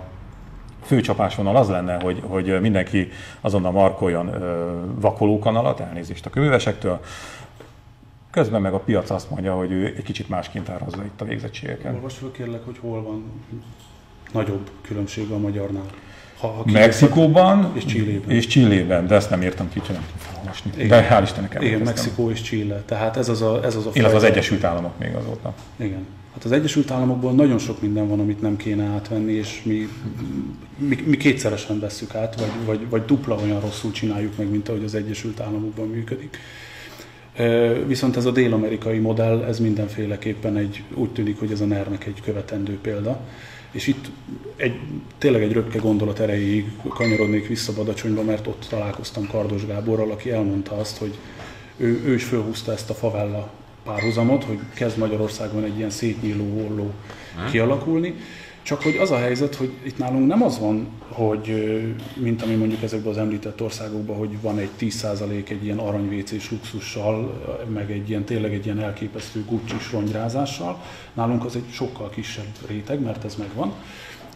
főcsapásvonal 0.84 1.56
az 1.56 1.69
lenne, 1.69 2.02
hogy, 2.02 2.22
hogy 2.28 2.62
mindenki 2.62 3.12
azonnal 3.41 3.72
markoljon 3.72 4.32
vakolókanalat, 5.00 5.80
elnézést 5.80 6.26
a 6.26 6.30
köművesektől, 6.30 7.00
Közben 8.34 8.62
meg 8.62 8.74
a 8.74 8.80
piac 8.80 9.10
azt 9.10 9.30
mondja, 9.30 9.56
hogy 9.56 9.72
ő 9.72 9.86
egy 9.86 10.04
kicsit 10.04 10.30
másként 10.30 10.69
árazza 10.69 11.04
itt 11.04 11.22
a 11.22 11.26
végzettségeket. 11.26 11.93
Olvasd 11.93 12.32
kérlek, 12.32 12.65
hogy 12.65 12.78
hol 12.80 13.04
van 13.04 13.24
nagyobb 14.32 14.69
különbség 14.82 15.32
a 15.32 15.38
magyarnál. 15.38 15.86
Ha 16.44 16.64
Mexikóban 16.66 17.72
és 17.74 17.86
Csillében. 17.86 18.30
és 18.30 18.48
Csillében, 18.48 19.08
de 19.08 19.16
ezt 19.16 19.30
nem 19.30 19.42
értem 19.42 19.70
ki, 19.70 19.82
nem 19.88 20.06
olvasni. 20.38 20.72
Igen. 20.76 20.88
De 20.88 21.08
hál' 21.12 21.24
Istennek 21.24 21.58
Igen, 21.60 21.82
Mexikó 21.82 22.30
és 22.30 22.42
Chile. 22.42 22.84
Tehát 22.86 23.18
ez 23.18 23.30
az 23.30 23.42
a, 23.42 23.60
ez 23.64 23.76
az 23.76 23.86
a 23.86 23.90
Illetve 23.94 24.18
az 24.18 24.24
Egyesült 24.24 24.64
Államok 24.64 25.00
még 25.00 25.16
azóta. 25.16 25.54
Igen. 25.76 26.06
Hát 26.34 26.44
az 26.44 26.52
Egyesült 26.52 26.92
Államokból 26.92 27.32
nagyon 27.32 27.58
sok 27.58 27.82
minden 27.82 28.08
van, 28.08 28.20
amit 28.20 28.42
nem 28.42 28.56
kéne 28.56 28.84
átvenni, 28.84 29.32
és 29.32 29.62
mi, 29.64 29.88
mi, 30.78 31.04
mi 31.06 31.18
kétszeresen 31.18 31.80
vesszük 31.80 32.16
át, 32.16 32.40
vagy, 32.40 32.52
vagy, 32.66 32.90
vagy 32.90 33.06
dupla 33.06 33.36
olyan 33.36 33.60
rosszul 33.60 33.92
csináljuk 33.92 34.38
meg, 34.38 34.50
mint 34.50 34.70
ahogy 34.70 34.84
az 34.84 34.96
Egyesült 34.96 35.40
Államokban 35.40 35.88
működik. 35.88 36.38
Viszont 37.88 38.18
ez 38.18 38.26
a 38.26 38.32
dél-amerikai 38.32 38.98
modell, 38.98 39.44
ez 39.44 39.60
mindenféleképpen 39.60 40.58
egy, 40.58 40.84
úgy 40.94 41.10
tűnik, 41.10 41.40
hogy 41.40 41.52
ez 41.52 41.62
a 41.62 41.66
ner 41.66 41.88
egy 42.06 42.22
követendő 42.24 42.78
példa. 42.82 43.20
És 43.74 43.88
itt 43.88 44.10
egy, 44.56 44.80
tényleg 45.18 45.42
egy 45.42 45.54
röpke 45.54 45.78
gondolat 45.80 46.20
erejéig 46.20 46.72
kanyarodnék 46.90 47.48
vissza 47.48 47.74
Badacsonyba, 47.74 48.24
mert 48.24 48.48
ott 48.48 48.66
találkoztam 48.70 49.28
Kardos 49.28 49.66
Gáborral, 49.66 50.12
aki 50.12 50.32
elmondta 50.32 50.76
azt, 50.76 50.98
hogy 50.98 51.18
ő, 51.78 52.02
ő 52.06 52.14
is 52.14 52.24
fölhúzta 52.24 52.72
ezt 52.72 52.90
a 52.90 52.94
favella 52.94 53.52
párhuzamot, 53.84 54.44
hogy 54.44 54.60
kezd 54.74 54.98
Magyarországon 54.98 55.64
egy 55.64 55.78
ilyen 55.78 55.90
szétnyíló 55.90 56.62
holló 56.62 56.92
kialakulni, 57.52 58.16
csak 58.63 58.82
hogy 58.82 58.95
az 58.95 59.12
a 59.12 59.17
helyzet, 59.17 59.56
hogy 59.56 59.71
itt 59.84 59.97
nálunk 59.97 60.28
nem 60.28 60.43
az 60.43 60.60
van, 60.60 60.88
hogy 61.08 61.73
mint 62.15 62.41
ami 62.41 62.56
mondjuk 62.56 62.84
ezekben 62.84 63.12
az 63.12 63.17
említett 63.17 63.62
országokban, 63.62 64.17
hogy 64.17 64.41
van 64.41 64.58
egy 64.58 64.69
10% 64.80 65.49
egy 65.49 65.63
ilyen 65.63 65.78
aranyvécés 65.78 66.52
luxussal, 66.52 67.41
meg 67.73 67.91
egy 67.91 68.10
ilyen 68.10 68.23
tényleg 68.23 68.54
egy 68.54 68.65
ilyen 68.65 68.80
elképesztő 68.80 69.43
gucci 69.45 69.76
rongrázással. 69.91 70.82
Nálunk 71.13 71.45
az 71.45 71.56
egy 71.56 71.69
sokkal 71.71 72.10
kisebb 72.10 72.52
réteg, 72.67 73.02
mert 73.02 73.23
ez 73.23 73.36
megvan. 73.36 73.73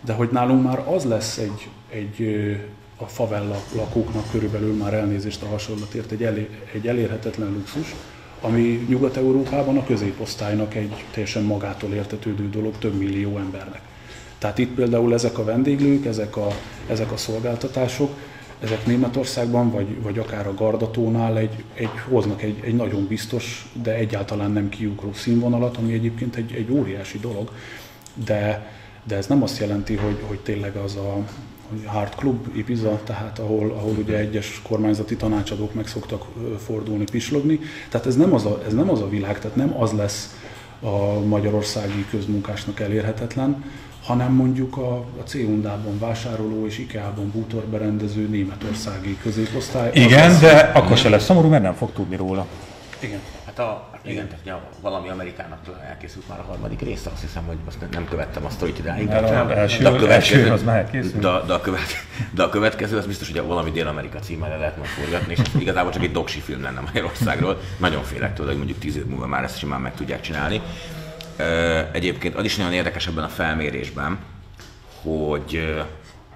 De 0.02 0.14
hogy 0.14 0.30
nálunk 0.32 0.64
már 0.64 0.84
az 0.88 1.04
lesz 1.04 1.38
egy, 1.38 1.68
egy 1.90 2.48
a 2.98 3.06
favella 3.06 3.64
lakóknak 3.76 4.32
körülbelül 4.32 4.74
már 4.74 4.94
elnézést 4.94 5.44
a 5.44 5.48
hasonlatért 5.48 6.12
egy, 6.12 6.24
elé, 6.24 6.50
egy 6.74 6.88
elérhetetlen 6.88 7.52
luxus, 7.52 7.96
ami 8.42 8.86
Nyugat-Európában 8.90 9.78
a 9.78 9.84
középosztálynak 9.84 10.76
egy 10.76 11.06
teljesen 11.12 11.44
magától 11.44 11.94
értetődő 11.94 12.50
dolog 12.50 12.78
több 12.78 12.94
millió 12.94 13.38
embernek. 13.38 13.87
Tehát 14.38 14.58
itt 14.58 14.76
például 14.76 15.14
ezek 15.14 15.38
a 15.38 15.44
vendéglők, 15.44 16.06
ezek 16.06 16.38
a, 16.38 16.48
ezek 16.88 17.12
a 17.12 17.18
szolgáltatások, 17.18 18.10
ezek 18.60 18.86
Németországban, 18.86 19.72
vagy, 19.72 20.02
vagy 20.02 20.20
akár 20.20 20.48
a 20.48 20.54
Gardatónál 20.54 21.38
egy, 21.38 21.64
egy, 21.74 21.90
hoznak 22.10 22.42
egy, 22.42 22.60
egy 22.64 22.76
nagyon 22.76 23.08
biztos, 23.08 23.72
de 23.84 23.94
egyáltalán 23.94 24.52
nem 24.52 24.70
kiugró 24.70 25.14
színvonalat, 25.14 25.78
ami 25.78 25.94
egyébként 25.94 26.36
egy, 26.36 26.54
egy 26.54 26.72
óriási 26.72 27.20
dolog, 27.20 27.52
de, 28.26 28.72
de 29.04 29.16
ez 29.16 29.28
nem 29.28 29.44
azt 29.44 29.60
jelenti, 29.60 29.96
hogy, 29.96 30.24
hogy 30.28 30.40
tényleg 30.40 30.76
az 30.76 30.96
a, 30.96 31.26
Hard 31.86 32.16
Club 32.16 32.48
Ibiza, 32.56 33.02
tehát 33.04 33.40
ahol, 33.40 33.72
ahol 33.72 33.96
ugye 33.98 34.18
egyes 34.18 34.62
kormányzati 34.64 35.16
tanácsadók 35.16 35.74
meg 35.74 35.88
szoktak 35.88 36.26
fordulni, 36.66 37.04
pislogni. 37.12 37.60
Tehát 37.90 38.08
ez 38.08 38.16
nem 38.16 38.34
az 38.34 38.46
a, 38.46 38.62
ez 38.66 38.74
nem 38.74 38.90
az 38.90 39.02
a 39.02 39.10
világ, 39.10 39.40
tehát 39.40 39.56
nem 39.56 39.82
az 39.82 39.92
lesz 39.92 40.36
a 40.82 41.20
magyarországi 41.20 42.06
közmunkásnak 42.10 42.80
elérhetetlen, 42.80 43.64
hanem 44.08 44.32
mondjuk 44.32 44.78
a, 44.78 44.96
a 44.98 45.24
C-undában 45.26 46.00
vásároló 46.00 46.66
és 46.66 46.78
IKEA-ban 46.78 47.32
bútorberendező 47.32 48.28
németországi 48.28 49.18
középosztály. 49.22 49.92
Igen, 49.94 50.30
az 50.30 50.40
de 50.40 50.52
az... 50.52 50.82
akkor 50.82 50.98
se 50.98 51.10
lesz 51.10 51.24
szomorú, 51.24 51.48
mert 51.48 51.64
nem 51.64 51.74
fog 51.74 51.92
tudni 51.92 52.16
róla. 52.16 52.46
Igen. 53.00 53.20
Hát 53.46 53.60
a, 53.60 53.90
igen, 54.02 54.28
tehát 54.28 54.46
ja, 54.46 54.62
valami 54.82 55.10
Amerikának 55.10 55.60
elkészült 55.90 56.28
már 56.28 56.40
a 56.40 56.44
harmadik 56.48 56.82
része, 56.82 57.10
azt 57.14 57.22
hiszem, 57.22 57.44
hogy 57.46 57.58
azt 57.68 57.78
nem 57.92 58.06
követtem 58.10 58.46
a 58.46 58.50
sztorit 58.50 58.80
idáig. 58.80 59.08
Mert 59.08 59.30
a 59.30 59.58
első, 59.58 59.84
de 59.84 59.90
a 59.90 59.96
következő, 59.96 60.40
első 60.40 60.52
az 60.52 60.64
már 60.64 60.78
elkészült. 60.78 61.20
De, 61.20 61.30
de, 61.48 61.54
a 61.54 61.62
követ, 61.62 62.06
de 62.36 62.44
a 62.44 62.50
következő 62.50 62.98
az 62.98 63.06
biztos, 63.06 63.32
hogy 63.32 63.42
valami 63.48 63.72
Dél-Amerika 63.72 64.20
címmel 64.20 64.58
lehet 64.58 64.78
majd 64.78 64.90
forgatni, 64.90 65.34
és 65.38 65.40
igazából 65.60 65.92
csak 65.92 66.04
egy 66.04 66.12
doksi 66.12 66.40
film 66.40 66.62
lenne 66.62 66.80
Magyarországról. 66.80 67.60
Nagyon 67.78 68.04
félek 68.04 68.34
tőle, 68.34 68.48
hogy 68.48 68.58
mondjuk 68.58 68.80
tíz 68.80 68.96
év 68.96 69.06
múlva 69.06 69.28
már 69.28 69.44
ezt 69.44 69.58
simán 69.58 69.82
meg 69.82 69.94
tudják 69.96 70.22
csinálni. 70.22 70.62
Egyébként 71.92 72.36
az 72.36 72.46
is 72.46 72.56
nagyon 72.56 72.74
érdekes 72.74 73.08
ebben 73.08 73.24
a 73.24 73.30
felmérésben, 73.30 74.18
hogy 75.02 75.76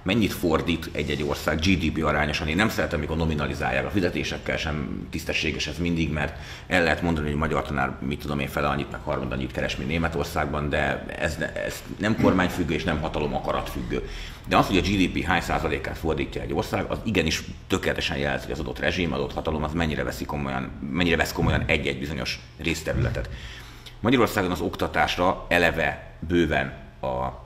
mennyit 0.03 0.33
fordít 0.33 0.89
egy-egy 0.91 1.23
ország 1.23 1.59
GDP 1.59 2.03
arányosan. 2.03 2.47
Én 2.47 2.55
nem 2.55 2.69
szeretem, 2.69 2.97
amikor 2.99 3.17
nominalizálják 3.17 3.85
a 3.85 3.89
fizetésekkel 3.89 4.57
sem 4.57 5.07
tisztességes 5.09 5.67
ez 5.67 5.77
mindig, 5.77 6.11
mert 6.11 6.37
el 6.67 6.83
lehet 6.83 7.01
mondani, 7.01 7.27
hogy 7.27 7.37
magyar 7.37 7.63
tanár, 7.63 7.95
mit 7.99 8.19
tudom 8.19 8.39
én, 8.39 8.47
fele 8.47 8.67
annyit, 8.67 8.91
meg 8.91 9.01
harmad 9.03 9.31
annyit 9.31 9.51
keres, 9.51 9.75
mint 9.75 9.89
Németországban, 9.89 10.69
de 10.69 11.05
ez, 11.19 11.37
ez 11.65 11.83
nem 11.97 12.21
kormányfüggő 12.21 12.73
és 12.73 12.83
nem 12.83 12.99
hatalom 13.01 13.35
akarat 13.35 13.69
függő. 13.69 14.09
De 14.47 14.57
az, 14.57 14.67
hogy 14.67 14.77
a 14.77 14.81
GDP 14.81 15.23
hány 15.23 15.41
százalékát 15.41 15.97
fordítja 15.97 16.41
egy 16.41 16.53
ország, 16.53 16.85
az 16.87 16.97
igenis 17.03 17.43
tökéletesen 17.67 18.17
jelzi, 18.17 18.43
hogy 18.43 18.53
az 18.53 18.59
adott 18.59 18.79
rezsim, 18.79 19.13
adott 19.13 19.33
hatalom, 19.33 19.63
az 19.63 19.73
mennyire, 19.73 20.03
veszi 20.03 20.25
komolyan, 20.25 20.71
mennyire 20.91 21.15
vesz 21.15 21.31
komolyan 21.31 21.63
egy-egy 21.65 21.99
bizonyos 21.99 22.39
részterületet. 22.57 23.29
Magyarországon 24.01 24.51
az 24.51 24.61
oktatásra 24.61 25.45
eleve 25.49 26.13
bőven 26.19 26.67
a 27.01 27.39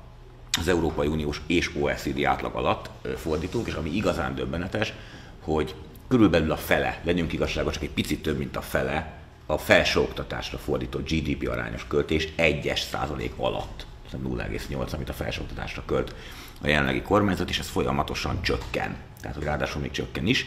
az 0.57 0.67
Európai 0.67 1.07
Uniós 1.07 1.41
és 1.47 1.75
OECD 1.75 2.23
átlag 2.23 2.55
alatt 2.55 2.89
fordítunk, 3.17 3.67
és 3.67 3.73
ami 3.73 3.95
igazán 3.95 4.35
döbbenetes, 4.35 4.93
hogy 5.39 5.75
körülbelül 6.07 6.51
a 6.51 6.57
fele, 6.57 7.01
legyünk 7.03 7.33
igazságos, 7.33 7.73
csak 7.73 7.83
egy 7.83 7.89
picit 7.89 8.21
több, 8.21 8.37
mint 8.37 8.55
a 8.55 8.61
fele, 8.61 9.13
a 9.45 9.57
felsőoktatásra 9.57 10.57
fordított 10.57 11.09
GDP 11.09 11.49
arányos 11.49 11.87
költést 11.87 12.39
1 12.39 12.73
százalék 12.91 13.33
alatt. 13.37 13.85
0,8, 14.23 14.93
amit 14.93 15.09
a 15.09 15.13
felsőoktatásra 15.13 15.83
költ 15.85 16.15
a 16.61 16.67
jelenlegi 16.67 17.01
kormányzat, 17.01 17.49
és 17.49 17.59
ez 17.59 17.67
folyamatosan 17.67 18.41
csökken. 18.41 18.95
Tehát, 19.21 19.35
hogy 19.35 19.45
ráadásul 19.45 19.81
még 19.81 19.91
csökken 19.91 20.25
is. 20.25 20.45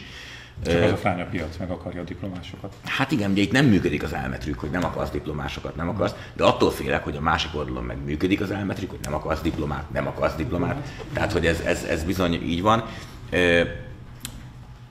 Csak 0.65 0.83
az 0.83 0.91
a 0.91 0.97
fánya 0.97 1.25
piac 1.25 1.57
meg 1.57 1.69
akarja 1.69 2.01
a 2.01 2.03
diplomásokat. 2.03 2.73
Hát 2.83 3.11
igen, 3.11 3.31
ugye 3.31 3.41
itt 3.41 3.51
nem 3.51 3.65
működik 3.65 4.03
az 4.03 4.13
elmetrük, 4.13 4.59
hogy 4.59 4.69
nem 4.69 4.83
akarsz 4.83 5.09
diplomásokat, 5.09 5.75
nem 5.75 5.89
akarsz, 5.89 6.13
de 6.33 6.43
attól 6.43 6.71
félek, 6.71 7.03
hogy 7.03 7.15
a 7.15 7.21
másik 7.21 7.55
oldalon 7.55 7.83
meg 7.83 7.97
működik 8.05 8.41
az 8.41 8.51
elmetrük, 8.51 8.89
hogy 8.89 8.99
nem 9.03 9.13
akarsz 9.13 9.41
diplomát, 9.41 9.91
nem 9.91 10.07
akarsz 10.07 10.35
diplomát. 10.35 10.87
Tehát, 11.13 11.31
hogy 11.31 11.45
ez, 11.45 11.59
ez, 11.59 11.83
ez 11.83 12.03
bizony 12.03 12.33
így 12.33 12.61
van. 12.61 12.83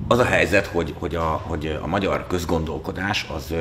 Az 0.09 0.18
a 0.18 0.24
helyzet, 0.24 0.66
hogy, 0.66 0.94
hogy, 0.98 1.14
a, 1.14 1.22
hogy 1.22 1.78
a 1.83 1.87
magyar 1.87 2.26
közgondolkodás 2.26 3.26
az 3.35 3.54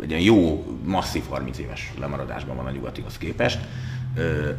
egy 0.00 0.24
jó, 0.24 0.66
masszív 0.84 1.22
30 1.28 1.58
éves 1.58 1.92
lemaradásban 1.98 2.56
van 2.56 2.66
a 2.66 2.70
nyugatihoz 2.70 3.18
képest 3.18 3.58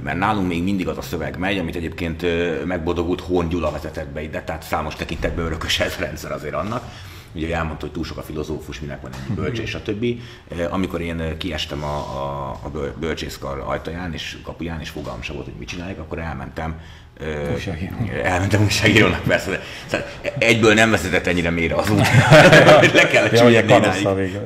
mert 0.04 0.18
nálunk 0.18 0.48
még 0.48 0.64
mindig 0.64 0.88
az 0.88 0.98
a 0.98 1.02
szöveg 1.02 1.38
megy, 1.38 1.58
amit 1.58 1.76
egyébként 1.76 2.26
megbodogult 2.66 3.22
Horn 3.22 3.48
Gyula 3.48 3.72
vezetett 3.72 4.08
be 4.08 4.22
ide, 4.22 4.44
tehát 4.44 4.64
számos 4.64 4.96
tekintetben 4.96 5.46
örökös 5.46 5.80
ez 5.80 5.96
rendszer 5.96 6.32
azért 6.32 6.54
annak. 6.54 6.84
Ugye 7.36 7.56
elmondta, 7.56 7.86
hogy 7.86 7.94
túl 7.94 8.04
sok 8.04 8.18
a 8.18 8.22
filozófus, 8.22 8.80
minek 8.80 9.02
van 9.02 9.12
ennyi 9.14 9.36
bölcsés, 9.36 9.70
stb. 9.70 10.06
Amikor 10.70 11.02
én 11.02 11.38
kiestem 11.38 11.84
a, 11.84 11.98
a, 11.98 12.50
a 12.64 12.70
bölcsészkar 13.00 13.60
ajtaján 13.66 14.14
és 14.14 14.38
kapuján, 14.44 14.80
és 14.80 14.90
fogalmam 14.90 15.22
sem 15.22 15.36
volt, 15.36 15.48
hogy 15.48 15.58
mit 15.58 15.68
csinálják, 15.68 16.00
akkor 16.00 16.20
elmentem 16.20 16.80
Újságíró. 17.54 17.96
Elmentem 18.24 18.62
újságírónak, 18.64 19.24
persze. 19.24 19.50
De, 19.50 19.62
szóval 19.88 20.08
egyből 20.38 20.74
nem 20.74 20.90
vezetett 20.90 21.28
ennyire 21.28 21.50
mélyre 21.50 21.76
az 21.76 21.90
út. 21.90 22.00
Le 22.94 23.08
kellett 23.08 23.32
ja, 23.32 23.38
csúlyogni 23.38 23.80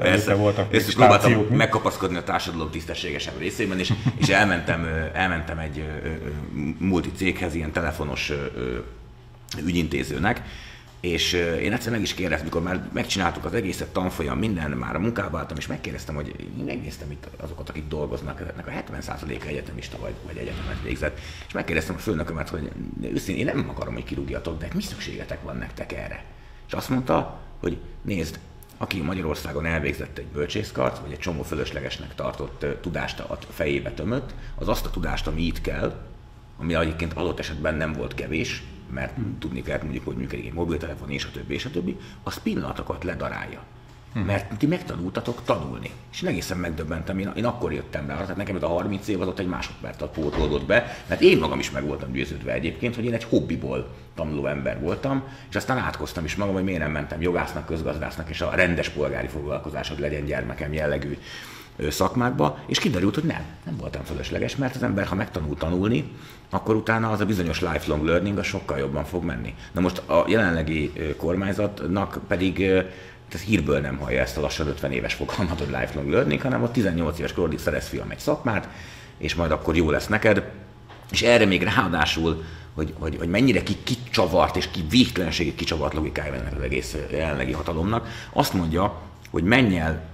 Persze. 0.01 0.33
Voltak 0.33 0.73
Ezt 0.73 0.93
próbáltam 0.93 1.31
megkapaszkodni 1.33 2.17
a 2.17 2.23
társadalom 2.23 2.69
tisztességesebb 2.69 3.39
részében, 3.39 3.79
és, 3.79 3.93
és 4.17 4.27
elmentem, 4.27 5.09
elmentem 5.13 5.57
egy 5.57 5.83
multi 6.77 7.11
céghez, 7.15 7.55
ilyen 7.55 7.71
telefonos 7.71 8.31
ügyintézőnek, 9.65 10.41
és 10.99 11.33
én 11.61 11.73
egyszer 11.73 11.91
meg 11.91 12.01
is 12.01 12.13
kérdeztem, 12.13 12.45
mikor 12.45 12.61
már 12.61 12.89
megcsináltuk 12.93 13.45
az 13.45 13.53
egészet, 13.53 13.87
tanfolyam, 13.87 14.37
minden, 14.37 14.71
már 14.71 14.95
a 14.95 14.99
munkába 14.99 15.37
álltam, 15.37 15.57
és 15.57 15.67
megkérdeztem, 15.67 16.15
hogy 16.15 16.35
én 16.39 16.63
megnéztem 16.65 17.11
itt 17.11 17.27
azokat, 17.37 17.69
akik 17.69 17.87
dolgoznak, 17.87 18.41
ezeknek 18.41 18.67
a 18.67 18.71
70%-a 18.71 19.45
egyetemista 19.45 19.97
vagy, 19.99 20.13
vagy 20.25 20.37
egyetemet 20.37 20.81
végzett, 20.83 21.19
és 21.47 21.53
megkérdeztem 21.53 21.95
a 21.95 21.99
főnökömet, 21.99 22.49
hogy 22.49 22.71
őszintén 23.01 23.47
én 23.47 23.55
nem 23.55 23.69
akarom, 23.69 23.93
hogy 23.93 24.03
kirúgjatok, 24.03 24.59
de 24.59 24.67
mi 24.73 24.81
szükségetek 24.81 25.43
van 25.43 25.57
nektek 25.57 25.91
erre? 25.91 26.23
És 26.67 26.73
azt 26.73 26.89
mondta, 26.89 27.39
hogy 27.59 27.77
nézd, 28.01 28.39
aki 28.77 29.01
Magyarországon 29.01 29.65
elvégzett 29.65 30.17
egy 30.17 30.25
bölcsészkart, 30.25 30.99
vagy 30.99 31.11
egy 31.11 31.19
csomó 31.19 31.43
fölöslegesnek 31.43 32.15
tartott 32.15 32.65
tudást 32.81 33.19
a 33.19 33.37
fejébe 33.49 33.91
tömött, 33.91 34.33
az 34.55 34.67
azt 34.67 34.85
a 34.85 34.89
tudást, 34.89 35.27
ami 35.27 35.41
itt 35.41 35.61
kell, 35.61 36.05
ami 36.57 36.75
egyébként 36.75 37.13
adott 37.13 37.39
esetben 37.39 37.75
nem 37.75 37.93
volt 37.93 38.13
kevés, 38.13 38.63
mert 38.89 39.15
hmm. 39.15 39.37
tudni 39.39 39.61
kellett 39.61 39.83
mondjuk, 39.83 40.05
hogy 40.05 40.15
működik 40.15 40.45
egy 40.45 40.53
mobiltelefon, 40.53 41.09
és 41.09 41.25
a 41.25 41.31
többi, 41.31 41.53
és 41.53 41.65
a 41.65 41.69
többi, 41.69 41.97
az 42.23 42.37
pillanatokat 42.37 43.03
ledarálja. 43.03 43.63
Hmm. 44.13 44.23
Mert 44.23 44.57
ti 44.57 44.65
megtanultatok 44.65 45.41
tanulni. 45.45 45.91
És 46.11 46.21
én 46.21 46.29
egészen 46.29 46.57
megdöbbentem, 46.57 47.19
én, 47.19 47.31
én 47.35 47.45
akkor 47.45 47.73
jöttem 47.73 48.07
rá, 48.07 48.15
tehát 48.15 48.35
nekem 48.35 48.55
ez 48.55 48.63
a 48.63 48.67
30 48.67 49.07
év 49.07 49.21
az 49.21 49.27
ott 49.27 49.39
egy 49.39 49.47
másodperc 49.47 50.11
pótolódott 50.13 50.65
be, 50.65 50.97
mert 51.07 51.21
én 51.21 51.37
magam 51.37 51.59
is 51.59 51.71
meg 51.71 51.85
voltam 51.85 52.11
győződve 52.11 52.53
egyébként, 52.53 52.95
hogy 52.95 53.05
én 53.05 53.13
egy 53.13 53.23
hobbiból 53.23 53.95
tanuló 54.15 54.45
ember 54.45 54.79
voltam, 54.79 55.23
és 55.49 55.55
aztán 55.55 55.77
átkoztam 55.77 56.23
is 56.23 56.35
magam, 56.35 56.53
hogy 56.53 56.63
miért 56.63 56.79
nem 56.79 56.91
mentem 56.91 57.21
jogásznak, 57.21 57.65
közgazdásznak, 57.65 58.29
és 58.29 58.41
a 58.41 58.55
rendes 58.55 58.89
polgári 58.89 59.27
foglalkozásod 59.27 59.99
legyen 59.99 60.25
gyermekem 60.25 60.73
jellegű 60.73 61.17
szakmákba, 61.89 62.59
és 62.65 62.79
kiderült, 62.79 63.15
hogy 63.15 63.23
nem, 63.23 63.41
nem 63.65 63.77
voltam 63.77 64.03
fölösleges, 64.03 64.55
mert 64.55 64.75
az 64.75 64.83
ember, 64.83 65.05
ha 65.05 65.15
megtanul 65.15 65.57
tanulni, 65.57 66.11
akkor 66.49 66.75
utána 66.75 67.09
az 67.09 67.19
a 67.19 67.25
bizonyos 67.25 67.61
lifelong 67.61 68.05
learning 68.05 68.37
az 68.37 68.45
sokkal 68.45 68.77
jobban 68.77 69.05
fog 69.05 69.23
menni. 69.23 69.55
Na 69.71 69.81
most 69.81 69.97
a 69.97 70.25
jelenlegi 70.27 70.91
kormányzatnak 71.17 72.19
pedig 72.27 72.61
ez 73.33 73.41
hírből 73.41 73.79
nem 73.79 73.97
hallja 73.97 74.21
ezt 74.21 74.37
a 74.37 74.41
lassan 74.41 74.67
50 74.67 74.91
éves 74.91 75.13
fogalmat, 75.13 75.59
hogy 75.59 75.75
lifelong 75.79 76.09
learning, 76.09 76.41
hanem 76.41 76.63
a 76.63 76.71
18 76.71 77.19
éves 77.19 77.33
korodig 77.33 77.59
szerez 77.59 77.87
fiam 77.87 78.09
egy 78.09 78.19
szakmát, 78.19 78.67
és 79.17 79.35
majd 79.35 79.51
akkor 79.51 79.75
jó 79.75 79.89
lesz 79.89 80.07
neked. 80.07 80.49
És 81.11 81.21
erre 81.21 81.45
még 81.45 81.63
ráadásul, 81.63 82.43
hogy, 82.73 82.93
hogy, 82.99 83.15
hogy 83.17 83.29
mennyire 83.29 83.63
ki, 83.63 83.75
kicsavart 83.83 84.55
és 84.55 84.71
ki 84.71 84.83
végtelenségét 84.89 85.55
kicsavart 85.55 85.93
logikája 85.93 86.33
ennek 86.33 86.55
az 86.55 86.61
egész 86.61 86.95
jelenlegi 87.11 87.51
hatalomnak, 87.51 88.07
azt 88.33 88.53
mondja, 88.53 89.01
hogy 89.29 89.43
menj 89.43 89.79
el 89.79 90.09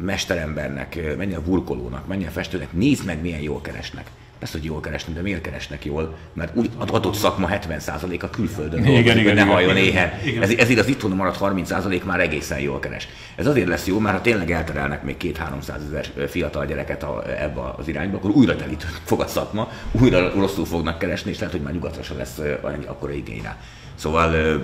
mesterembernek, 0.00 0.98
burkolónak, 1.44 2.06
menj 2.06 2.24
el 2.24 2.32
festőnek, 2.32 2.72
nézd 2.72 3.04
meg, 3.04 3.20
milyen 3.20 3.40
jól 3.40 3.60
keresnek. 3.60 4.10
Persze, 4.38 4.58
hogy 4.58 4.66
jól 4.66 4.80
keresnek, 4.80 5.14
de 5.14 5.22
miért 5.22 5.40
keresnek 5.40 5.84
jól? 5.84 6.16
Mert 6.32 6.56
úgy 6.56 6.70
adott 6.76 7.14
szakma 7.14 7.48
70%-a 7.52 8.30
külföldön 8.30 8.78
igen, 8.78 8.92
dolgozik, 8.92 9.20
igen, 9.20 9.34
ne 9.34 9.42
halljon 9.42 9.76
éhen. 9.76 10.12
Ez, 10.40 10.50
ezért 10.50 10.78
az 10.78 10.86
itthon 10.86 11.10
maradt 11.10 11.38
30% 11.40 12.04
már 12.04 12.20
egészen 12.20 12.60
jól 12.60 12.78
keres. 12.78 13.08
Ez 13.34 13.46
azért 13.46 13.68
lesz 13.68 13.86
jó, 13.86 13.98
mert 13.98 14.16
ha 14.16 14.22
tényleg 14.22 14.50
elterelnek 14.50 15.02
még 15.02 15.16
2-300 15.20 15.68
ezer 15.86 16.28
fiatal 16.28 16.66
gyereket 16.66 17.06
ebbe 17.38 17.60
az 17.76 17.88
irányba, 17.88 18.16
akkor 18.16 18.30
újra 18.30 18.56
telít 18.56 18.86
fog 19.04 19.20
a 19.20 19.26
szakma, 19.26 19.70
újra 20.00 20.32
rosszul 20.34 20.66
fognak 20.66 20.98
keresni, 20.98 21.30
és 21.30 21.38
lehet, 21.38 21.54
hogy 21.54 21.62
már 21.62 21.72
nyugatra 21.72 22.02
se 22.02 22.14
lesz 22.14 22.40
akkora 22.86 23.12
igény 23.12 23.42
rá. 23.42 23.56
Szóval 23.94 24.62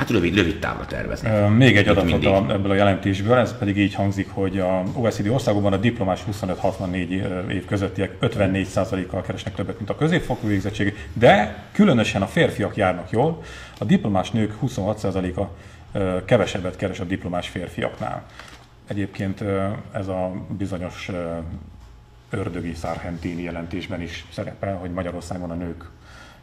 Hát 0.00 0.10
rövid, 0.10 0.34
rövid 0.34 0.58
távra 0.58 0.86
tervezni. 0.86 1.48
Még 1.48 1.76
egy 1.76 1.88
adatot 1.88 2.24
a, 2.24 2.46
ebből 2.50 2.70
a 2.70 2.74
jelentésből, 2.74 3.36
ez 3.36 3.58
pedig 3.58 3.76
így 3.76 3.94
hangzik, 3.94 4.28
hogy 4.30 4.58
a 4.58 4.82
OECD 4.94 5.28
országokban 5.28 5.72
a 5.72 5.76
diplomás 5.76 6.20
25-64 6.32 7.48
év 7.48 7.64
közöttiek 7.64 8.16
54%-kal 8.20 9.22
keresnek 9.22 9.54
többet, 9.54 9.76
mint 9.76 9.90
a 9.90 9.96
középfokú 9.96 10.46
végzettség, 10.46 11.08
de 11.12 11.64
különösen 11.72 12.22
a 12.22 12.26
férfiak 12.26 12.76
járnak 12.76 13.10
jól, 13.10 13.42
a 13.78 13.84
diplomás 13.84 14.30
nők 14.30 14.54
26%-a 14.62 15.44
kevesebbet 16.24 16.76
keres 16.76 17.00
a 17.00 17.04
diplomás 17.04 17.48
férfiaknál. 17.48 18.26
Egyébként 18.86 19.44
ez 19.92 20.08
a 20.08 20.32
bizonyos 20.58 21.10
ördögi 22.30 22.74
szárhentini 22.74 23.42
jelentésben 23.42 24.00
is 24.00 24.24
szerepel, 24.32 24.76
hogy 24.76 24.90
Magyarországon 24.90 25.50
a 25.50 25.54
nők 25.54 25.90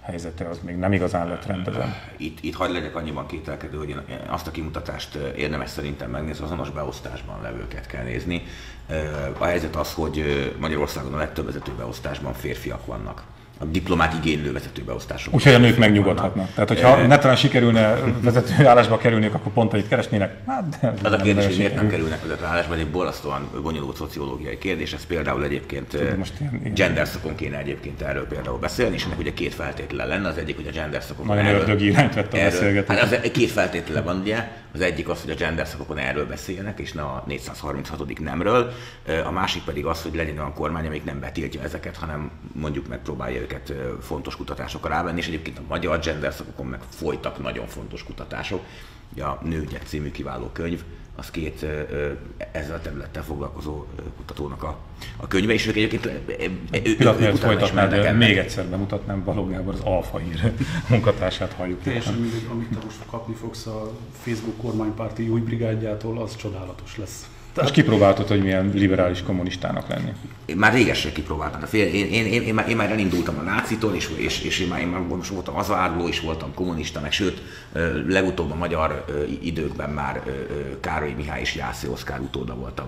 helyzete 0.07 0.47
az 0.49 0.59
még 0.61 0.75
nem 0.75 0.93
igazán 0.93 1.27
lett 1.27 1.45
rendezve. 1.45 2.11
Itt, 2.17 2.37
itt 2.41 2.55
hagyd 2.55 2.73
legyek 2.73 2.95
annyiban 2.95 3.25
kételkedő, 3.25 3.77
hogy 3.77 3.89
én 3.89 4.01
azt 4.27 4.47
a 4.47 4.51
kimutatást 4.51 5.15
érdemes 5.15 5.69
szerintem 5.69 6.09
megnézni, 6.09 6.43
azonos 6.43 6.69
beosztásban 6.69 7.41
levőket 7.41 7.87
kell 7.87 8.03
nézni. 8.03 8.43
A 9.37 9.45
helyzet 9.45 9.75
az, 9.75 9.93
hogy 9.93 10.55
Magyarországon 10.59 11.13
a 11.13 11.17
legtöbb 11.17 11.45
vezető 11.45 11.71
beosztásban 11.77 12.33
férfiak 12.33 12.85
vannak. 12.85 13.23
A 13.59 13.65
diplomát 13.65 14.13
igénylő 14.23 14.51
vezetőbeosztások. 14.51 15.33
Úgyhogy 15.33 15.53
a 15.53 15.57
nők 15.57 15.77
megnyugodhatnak. 15.77 16.53
Tehát, 16.53 16.69
hogyha 16.69 16.97
E- 16.97 17.07
netán 17.07 17.35
sikerülne 17.35 17.95
vezető 18.21 18.65
állásba 18.65 18.97
kerülniük, 18.97 19.33
akkor 19.33 19.51
pontait 19.51 19.87
keresnének. 19.87 20.37
Hát, 20.47 20.77
de 20.81 20.93
Az 21.03 21.11
a 21.11 21.17
kérdés, 21.17 21.45
hogy 21.45 21.57
miért 21.57 21.75
nem 21.75 21.89
kerülnek 21.89 22.21
vezető 22.21 22.45
állásba, 22.45 22.73
ez 22.73 22.79
egy 22.79 22.87
borzasztóan 22.87 23.49
bonyolult 23.61 23.95
szociológiai 23.95 24.57
kérdés, 24.57 24.93
ez 24.93 25.05
például 25.05 25.43
egyébként 25.43 26.17
most 26.17 26.27
most 26.27 26.39
ilyen- 26.39 26.59
ilyen- 26.61 26.73
gender 26.73 27.07
szakon 27.07 27.35
kéne 27.35 27.57
egyébként 27.57 28.01
erről 28.01 28.27
például 28.27 28.57
beszélni, 28.57 28.95
és 28.95 29.05
ennek 29.05 29.19
ugye 29.19 29.33
két 29.33 29.53
feltétele 29.53 30.05
lenne, 30.05 30.27
az 30.27 30.37
egyik, 30.37 30.55
hogy 30.55 30.67
a 30.67 30.71
gender 30.71 31.03
szakon 31.03 31.25
Nagyon 31.25 31.45
ördögi 31.45 31.85
irányt 31.85 32.13
vett 32.13 32.33
a 32.33 32.37
beszélgetés. 32.37 32.97
Hát 32.97 33.11
az 33.11 33.31
két 33.31 33.51
feltétele 33.51 34.01
van 34.01 34.19
ugye, 34.19 34.47
az 34.73 34.81
egyik 34.81 35.09
az, 35.09 35.21
hogy 35.21 35.31
a 35.31 35.35
gender 35.35 35.67
szakokon 35.67 35.97
erről 35.97 36.25
beszéljenek, 36.25 36.79
és 36.79 36.91
ne 36.91 37.01
a 37.01 37.23
436. 37.27 38.19
nemről, 38.19 38.71
a 39.25 39.31
másik 39.31 39.63
pedig 39.63 39.85
az, 39.85 40.01
hogy 40.01 40.15
legyen 40.15 40.37
olyan 40.37 40.53
kormány, 40.53 40.85
amelyik 40.85 41.03
nem 41.05 41.19
betiltja 41.19 41.61
ezeket, 41.61 41.95
hanem 41.97 42.31
mondjuk 42.53 42.87
megpróbálja 42.87 43.41
őket 43.47 43.73
fontos 44.01 44.35
kutatásokra 44.35 44.89
rávenni, 44.89 45.19
és 45.19 45.27
egyébként 45.27 45.57
a 45.57 45.61
magyar 45.67 45.99
gender 45.99 46.33
szakokon 46.33 46.65
meg 46.65 46.79
folytak 46.89 47.41
nagyon 47.41 47.67
fontos 47.67 48.03
kutatások. 48.03 48.63
Ugye 49.13 49.23
a 49.23 49.39
Nőgyek 49.43 49.83
című 49.85 50.11
kiváló 50.11 50.49
könyv, 50.53 50.83
az 51.15 51.31
két 51.31 51.65
ezzel 52.51 52.75
a 52.75 52.81
területtel 52.81 53.23
foglalkozó 53.23 53.85
kutatónak 54.17 54.63
a, 54.63 54.77
a 55.17 55.27
könyve, 55.27 55.53
és 55.53 55.67
ők 55.67 55.75
egyébként 55.75 56.05
ö, 56.05 56.09
ö, 56.09 56.33
ö, 56.71 56.77
ők 56.83 56.97
Pillanat 56.97 57.19
miatt 57.19 57.33
utána 57.33 57.53
is 57.53 57.71
mennek 57.71 57.89
folytatnád, 57.89 57.93
ennek. 57.93 58.27
még 58.27 58.37
egyszer 58.37 58.65
bemutatnám 58.65 59.23
Balogh 59.23 59.51
Gábor 59.51 59.73
az 59.73 59.79
Alfa 59.83 60.17
hír 60.17 60.51
munkatársát 60.89 61.53
halljuk. 61.53 61.81
Teljesen 61.81 62.13
mindegy, 62.13 62.47
amit 62.51 62.69
te 62.69 62.77
most 62.83 62.97
kapni 63.09 63.33
fogsz 63.33 63.65
a 63.65 63.91
Facebook 64.21 64.57
kormánypárti 64.57 65.29
új 65.29 65.39
brigádjától, 65.39 66.21
az 66.21 66.35
csodálatos 66.35 66.97
lesz. 66.97 67.29
És 67.63 67.71
kipróbáltad, 67.71 68.27
hogy 68.27 68.41
milyen 68.41 68.71
liberális 68.73 69.23
kommunistának 69.23 69.87
lenni. 69.87 70.11
Én 70.45 70.57
már 70.57 70.73
régesre 70.73 71.11
kipróbáltam. 71.11 71.61
Én, 71.71 71.93
én, 71.93 72.25
én, 72.25 72.41
én, 72.41 72.53
már, 72.53 72.69
én 72.69 72.75
már 72.75 72.91
elindultam 72.91 73.37
a 73.37 73.41
nácitól, 73.41 73.95
és, 73.95 74.09
és, 74.15 74.41
és 74.41 74.59
én, 74.59 74.67
már, 74.67 74.79
én 74.79 74.87
már 74.87 75.01
most 75.01 75.29
voltam 75.29 75.55
az 75.57 75.71
áruló 75.71 76.07
is 76.07 76.19
voltam 76.19 76.53
kommunista, 76.53 76.99
meg 76.99 77.11
sőt, 77.11 77.41
legutóbb 78.07 78.51
a 78.51 78.55
magyar 78.55 79.05
időkben 79.41 79.89
már 79.89 80.23
Károly 80.79 81.13
Mihály 81.17 81.41
és 81.41 81.55
Jászé 81.55 81.87
Oszkár 81.87 82.19
utóda 82.19 82.55
voltam 82.55 82.87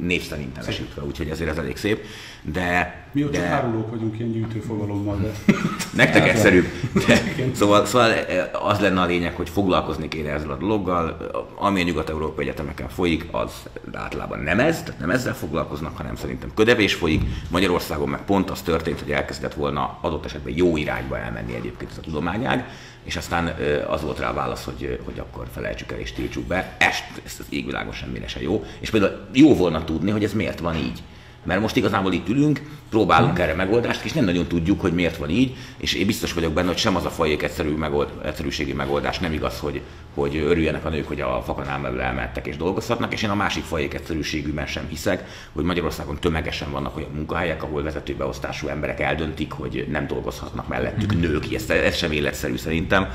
név 0.00 0.22
szerint 0.22 0.58
úgyhogy 1.06 1.28
ezért 1.28 1.50
ez 1.50 1.56
elég 1.56 1.76
szép. 1.76 2.06
De, 2.42 3.02
Mi 3.12 3.24
ott 3.24 3.32
csak 3.32 3.42
de 3.42 3.48
árulók 3.48 3.90
vagyunk 3.90 4.18
ilyen 4.18 4.32
gyűjtőfogalommal, 4.32 5.16
de 5.16 5.54
nektek 6.02 6.28
egyszerűbb. 6.28 6.64
De, 7.06 7.20
szóval, 7.54 7.86
szóval 7.86 8.12
az 8.52 8.78
lenne 8.78 9.00
a 9.00 9.06
lényeg, 9.06 9.34
hogy 9.34 9.48
foglalkozni 9.48 10.08
kéne 10.08 10.30
ezzel 10.30 10.50
a 10.50 10.56
dologgal. 10.56 11.16
Ami 11.54 11.80
a 11.80 11.84
nyugat-európai 11.84 12.44
egyetemeken 12.44 12.88
folyik, 12.88 13.26
az 13.30 13.52
általában 13.92 14.38
nem 14.38 14.60
ez, 14.60 14.82
tehát 14.82 15.00
nem 15.00 15.10
ezzel 15.10 15.34
foglalkoznak, 15.34 15.96
hanem 15.96 16.16
szerintem 16.16 16.50
ködevés 16.54 16.94
folyik. 16.94 17.22
Magyarországon 17.50 18.08
meg 18.08 18.24
pont 18.24 18.50
az 18.50 18.60
történt, 18.60 19.00
hogy 19.00 19.10
elkezdett 19.10 19.54
volna 19.54 19.98
adott 20.00 20.24
esetben 20.24 20.52
jó 20.56 20.76
irányba 20.76 21.18
elmenni 21.18 21.54
egyébként 21.54 21.90
ez 21.90 21.98
a 21.98 22.00
tudományág, 22.00 22.64
és 23.04 23.16
aztán 23.16 23.54
ö, 23.58 23.88
az 23.88 24.02
volt 24.02 24.18
rá 24.18 24.30
a 24.30 24.34
válasz, 24.34 24.64
hogy, 24.64 25.00
hogy 25.04 25.18
akkor 25.18 25.46
felejtsük 25.52 25.92
el 25.92 25.98
és 25.98 26.12
tiltsuk 26.12 26.44
be. 26.44 26.76
Ezt, 26.78 27.04
ezt 27.24 27.40
az 27.40 27.46
égvilágon 27.48 27.92
semmire 27.92 28.26
se 28.26 28.42
jó. 28.42 28.64
És 28.80 28.90
például 28.90 29.26
jó 29.32 29.54
volna 29.54 29.84
tudni, 29.84 30.10
hogy 30.10 30.24
ez 30.24 30.32
miért 30.32 30.60
van 30.60 30.76
így. 30.76 31.02
Mert 31.44 31.60
most 31.60 31.76
igazából 31.76 32.12
itt 32.12 32.28
ülünk, 32.28 32.60
próbálunk 32.90 33.38
erre 33.38 33.54
megoldást, 33.54 34.04
és 34.04 34.12
nem 34.12 34.24
nagyon 34.24 34.46
tudjuk, 34.46 34.80
hogy 34.80 34.92
miért 34.92 35.16
van 35.16 35.30
így, 35.30 35.56
és 35.76 35.94
én 35.94 36.06
biztos 36.06 36.32
vagyok 36.32 36.52
benne, 36.52 36.66
hogy 36.66 36.76
sem 36.76 36.96
az 36.96 37.04
a 37.04 37.10
fajék 37.10 37.42
egyszerű 37.42 37.70
megold, 37.70 38.08
egyszerűségi 38.24 38.72
megoldás 38.72 39.18
nem 39.18 39.32
igaz, 39.32 39.58
hogy, 39.58 39.80
hogy 40.14 40.36
örüljenek 40.36 40.84
a 40.84 40.88
nők, 40.88 41.08
hogy 41.08 41.20
a 41.20 41.42
fakanál 41.44 41.80
belül 41.80 42.00
elmentek 42.00 42.46
és 42.46 42.56
dolgozhatnak, 42.56 43.12
és 43.12 43.22
én 43.22 43.30
a 43.30 43.34
másik 43.34 43.64
fajék 43.64 43.94
egyszerűségűben 43.94 44.66
sem 44.66 44.86
hiszek, 44.88 45.24
hogy 45.52 45.64
Magyarországon 45.64 46.18
tömegesen 46.20 46.70
vannak 46.70 46.96
olyan 46.96 47.10
munkahelyek, 47.14 47.62
ahol 47.62 47.82
vezetőbeosztású 47.82 48.68
emberek 48.68 49.00
eldöntik, 49.00 49.52
hogy 49.52 49.86
nem 49.90 50.06
dolgozhatnak 50.06 50.68
mellettük 50.68 51.20
nők, 51.20 51.54
ez, 51.54 51.70
ez 51.70 51.96
sem 51.96 52.12
életszerű 52.12 52.56
szerintem. 52.56 53.08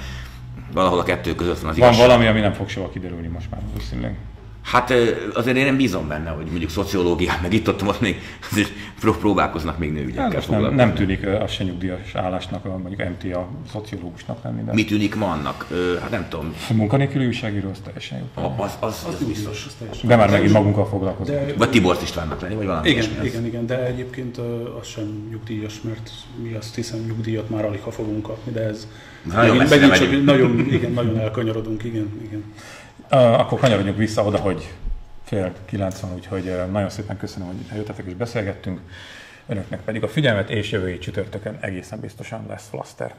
Valahol 0.73 0.99
a 0.99 1.03
kettő 1.03 1.35
között 1.35 1.59
van 1.59 1.69
az 1.69 1.77
Van 1.77 1.87
igazság. 1.87 2.07
valami, 2.07 2.27
ami 2.27 2.39
nem 2.39 2.53
fog 2.53 2.69
soha 2.69 2.89
kiderülni 2.89 3.27
most 3.27 3.49
már 3.49 3.61
valószínűleg. 3.71 4.15
Hát 4.71 4.93
azért 5.33 5.57
én 5.57 5.65
nem 5.65 5.77
bízom 5.77 6.07
benne, 6.07 6.29
hogy 6.29 6.45
mondjuk 6.45 6.69
szociológiát, 6.69 7.41
meg 7.41 7.53
itt 7.53 7.67
ott, 7.69 7.83
ott 7.87 8.01
még 8.01 8.21
azért 8.51 8.71
pró- 8.99 9.13
próbálkoznak 9.17 9.77
még 9.77 9.91
nőügyekkel 9.91 10.27
nem, 10.27 10.41
foglalkozni. 10.41 10.75
nem 10.75 10.93
tűnik 10.93 11.25
az 11.27 11.51
se 11.51 11.63
nyugdíjas 11.63 12.15
állásnak, 12.15 12.65
a- 12.65 12.77
mondjuk 12.77 13.09
MT 13.09 13.33
a 13.33 13.47
szociológusnak 13.71 14.43
lenni, 14.43 14.63
de 14.63 14.73
Mi 14.73 14.85
tűnik 14.85 15.15
ma 15.15 15.31
annak? 15.31 15.65
Ö, 15.71 15.97
hát 16.01 16.09
nem 16.09 16.25
tudom, 16.29 16.53
a 16.69 16.73
munkanélküli 16.73 17.25
újságíró 17.25 17.69
az 17.69 17.77
teljesen 17.83 18.17
jó. 18.17 18.43
a- 18.43 18.63
az, 18.63 18.71
az, 18.79 19.05
az 19.07 19.23
biztos. 19.27 19.63
az 19.67 19.73
teljesen. 19.79 20.09
De 20.09 20.15
már 20.15 20.29
megint 20.29 20.53
magunkkal 20.53 20.85
foglalkozunk. 20.87 21.39
De, 21.45 21.53
Vagy 21.57 21.69
Tibor 21.69 21.97
Istvánnak 22.01 22.41
lenni, 22.41 22.55
vagy 22.55 22.65
valami 22.65 22.89
igen, 22.89 23.03
ilyesmi. 23.03 23.27
igen, 23.27 23.45
igen, 23.45 23.65
de 23.65 23.85
egyébként 23.85 24.37
az 24.81 24.87
sem 24.87 25.27
nyugdíjas, 25.31 25.81
mert 25.81 26.09
mi 26.43 26.53
azt 26.53 26.75
hiszem 26.75 26.99
nyugdíjat 27.07 27.49
már 27.49 27.65
alig 27.65 27.81
ha 27.81 27.91
fogunk 27.91 28.21
kapni, 28.23 28.51
de 28.51 28.61
ez 28.61 28.87
Nagyon 29.33 29.55
megint, 29.57 29.69
megint 29.69 29.93
csak 30.11 30.23
nagyon, 30.23 30.59
igen, 30.71 30.91
nagyon 30.91 31.19
elkanyarodunk, 31.19 31.83
igen, 31.83 32.09
igen. 32.25 32.43
Akkor 33.09 33.59
kanyarodjunk 33.59 33.97
vissza 33.97 34.23
oda, 34.23 34.37
hogy 34.37 34.73
fél 35.23 35.53
kilenc 35.65 35.99
van, 35.99 36.13
úgyhogy 36.13 36.61
nagyon 36.71 36.89
szépen 36.89 37.17
köszönöm, 37.17 37.47
hogy 37.47 37.57
eljöttetek 37.71 38.05
és 38.05 38.13
beszélgettünk. 38.13 38.79
Önöknek 39.47 39.81
pedig 39.81 40.03
a 40.03 40.07
figyelmet, 40.07 40.49
és 40.49 40.71
jövő 40.71 40.97
csütörtökön 40.97 41.57
egészen 41.61 41.99
biztosan 41.99 42.45
lesz 42.47 42.67
flaster. 42.69 43.13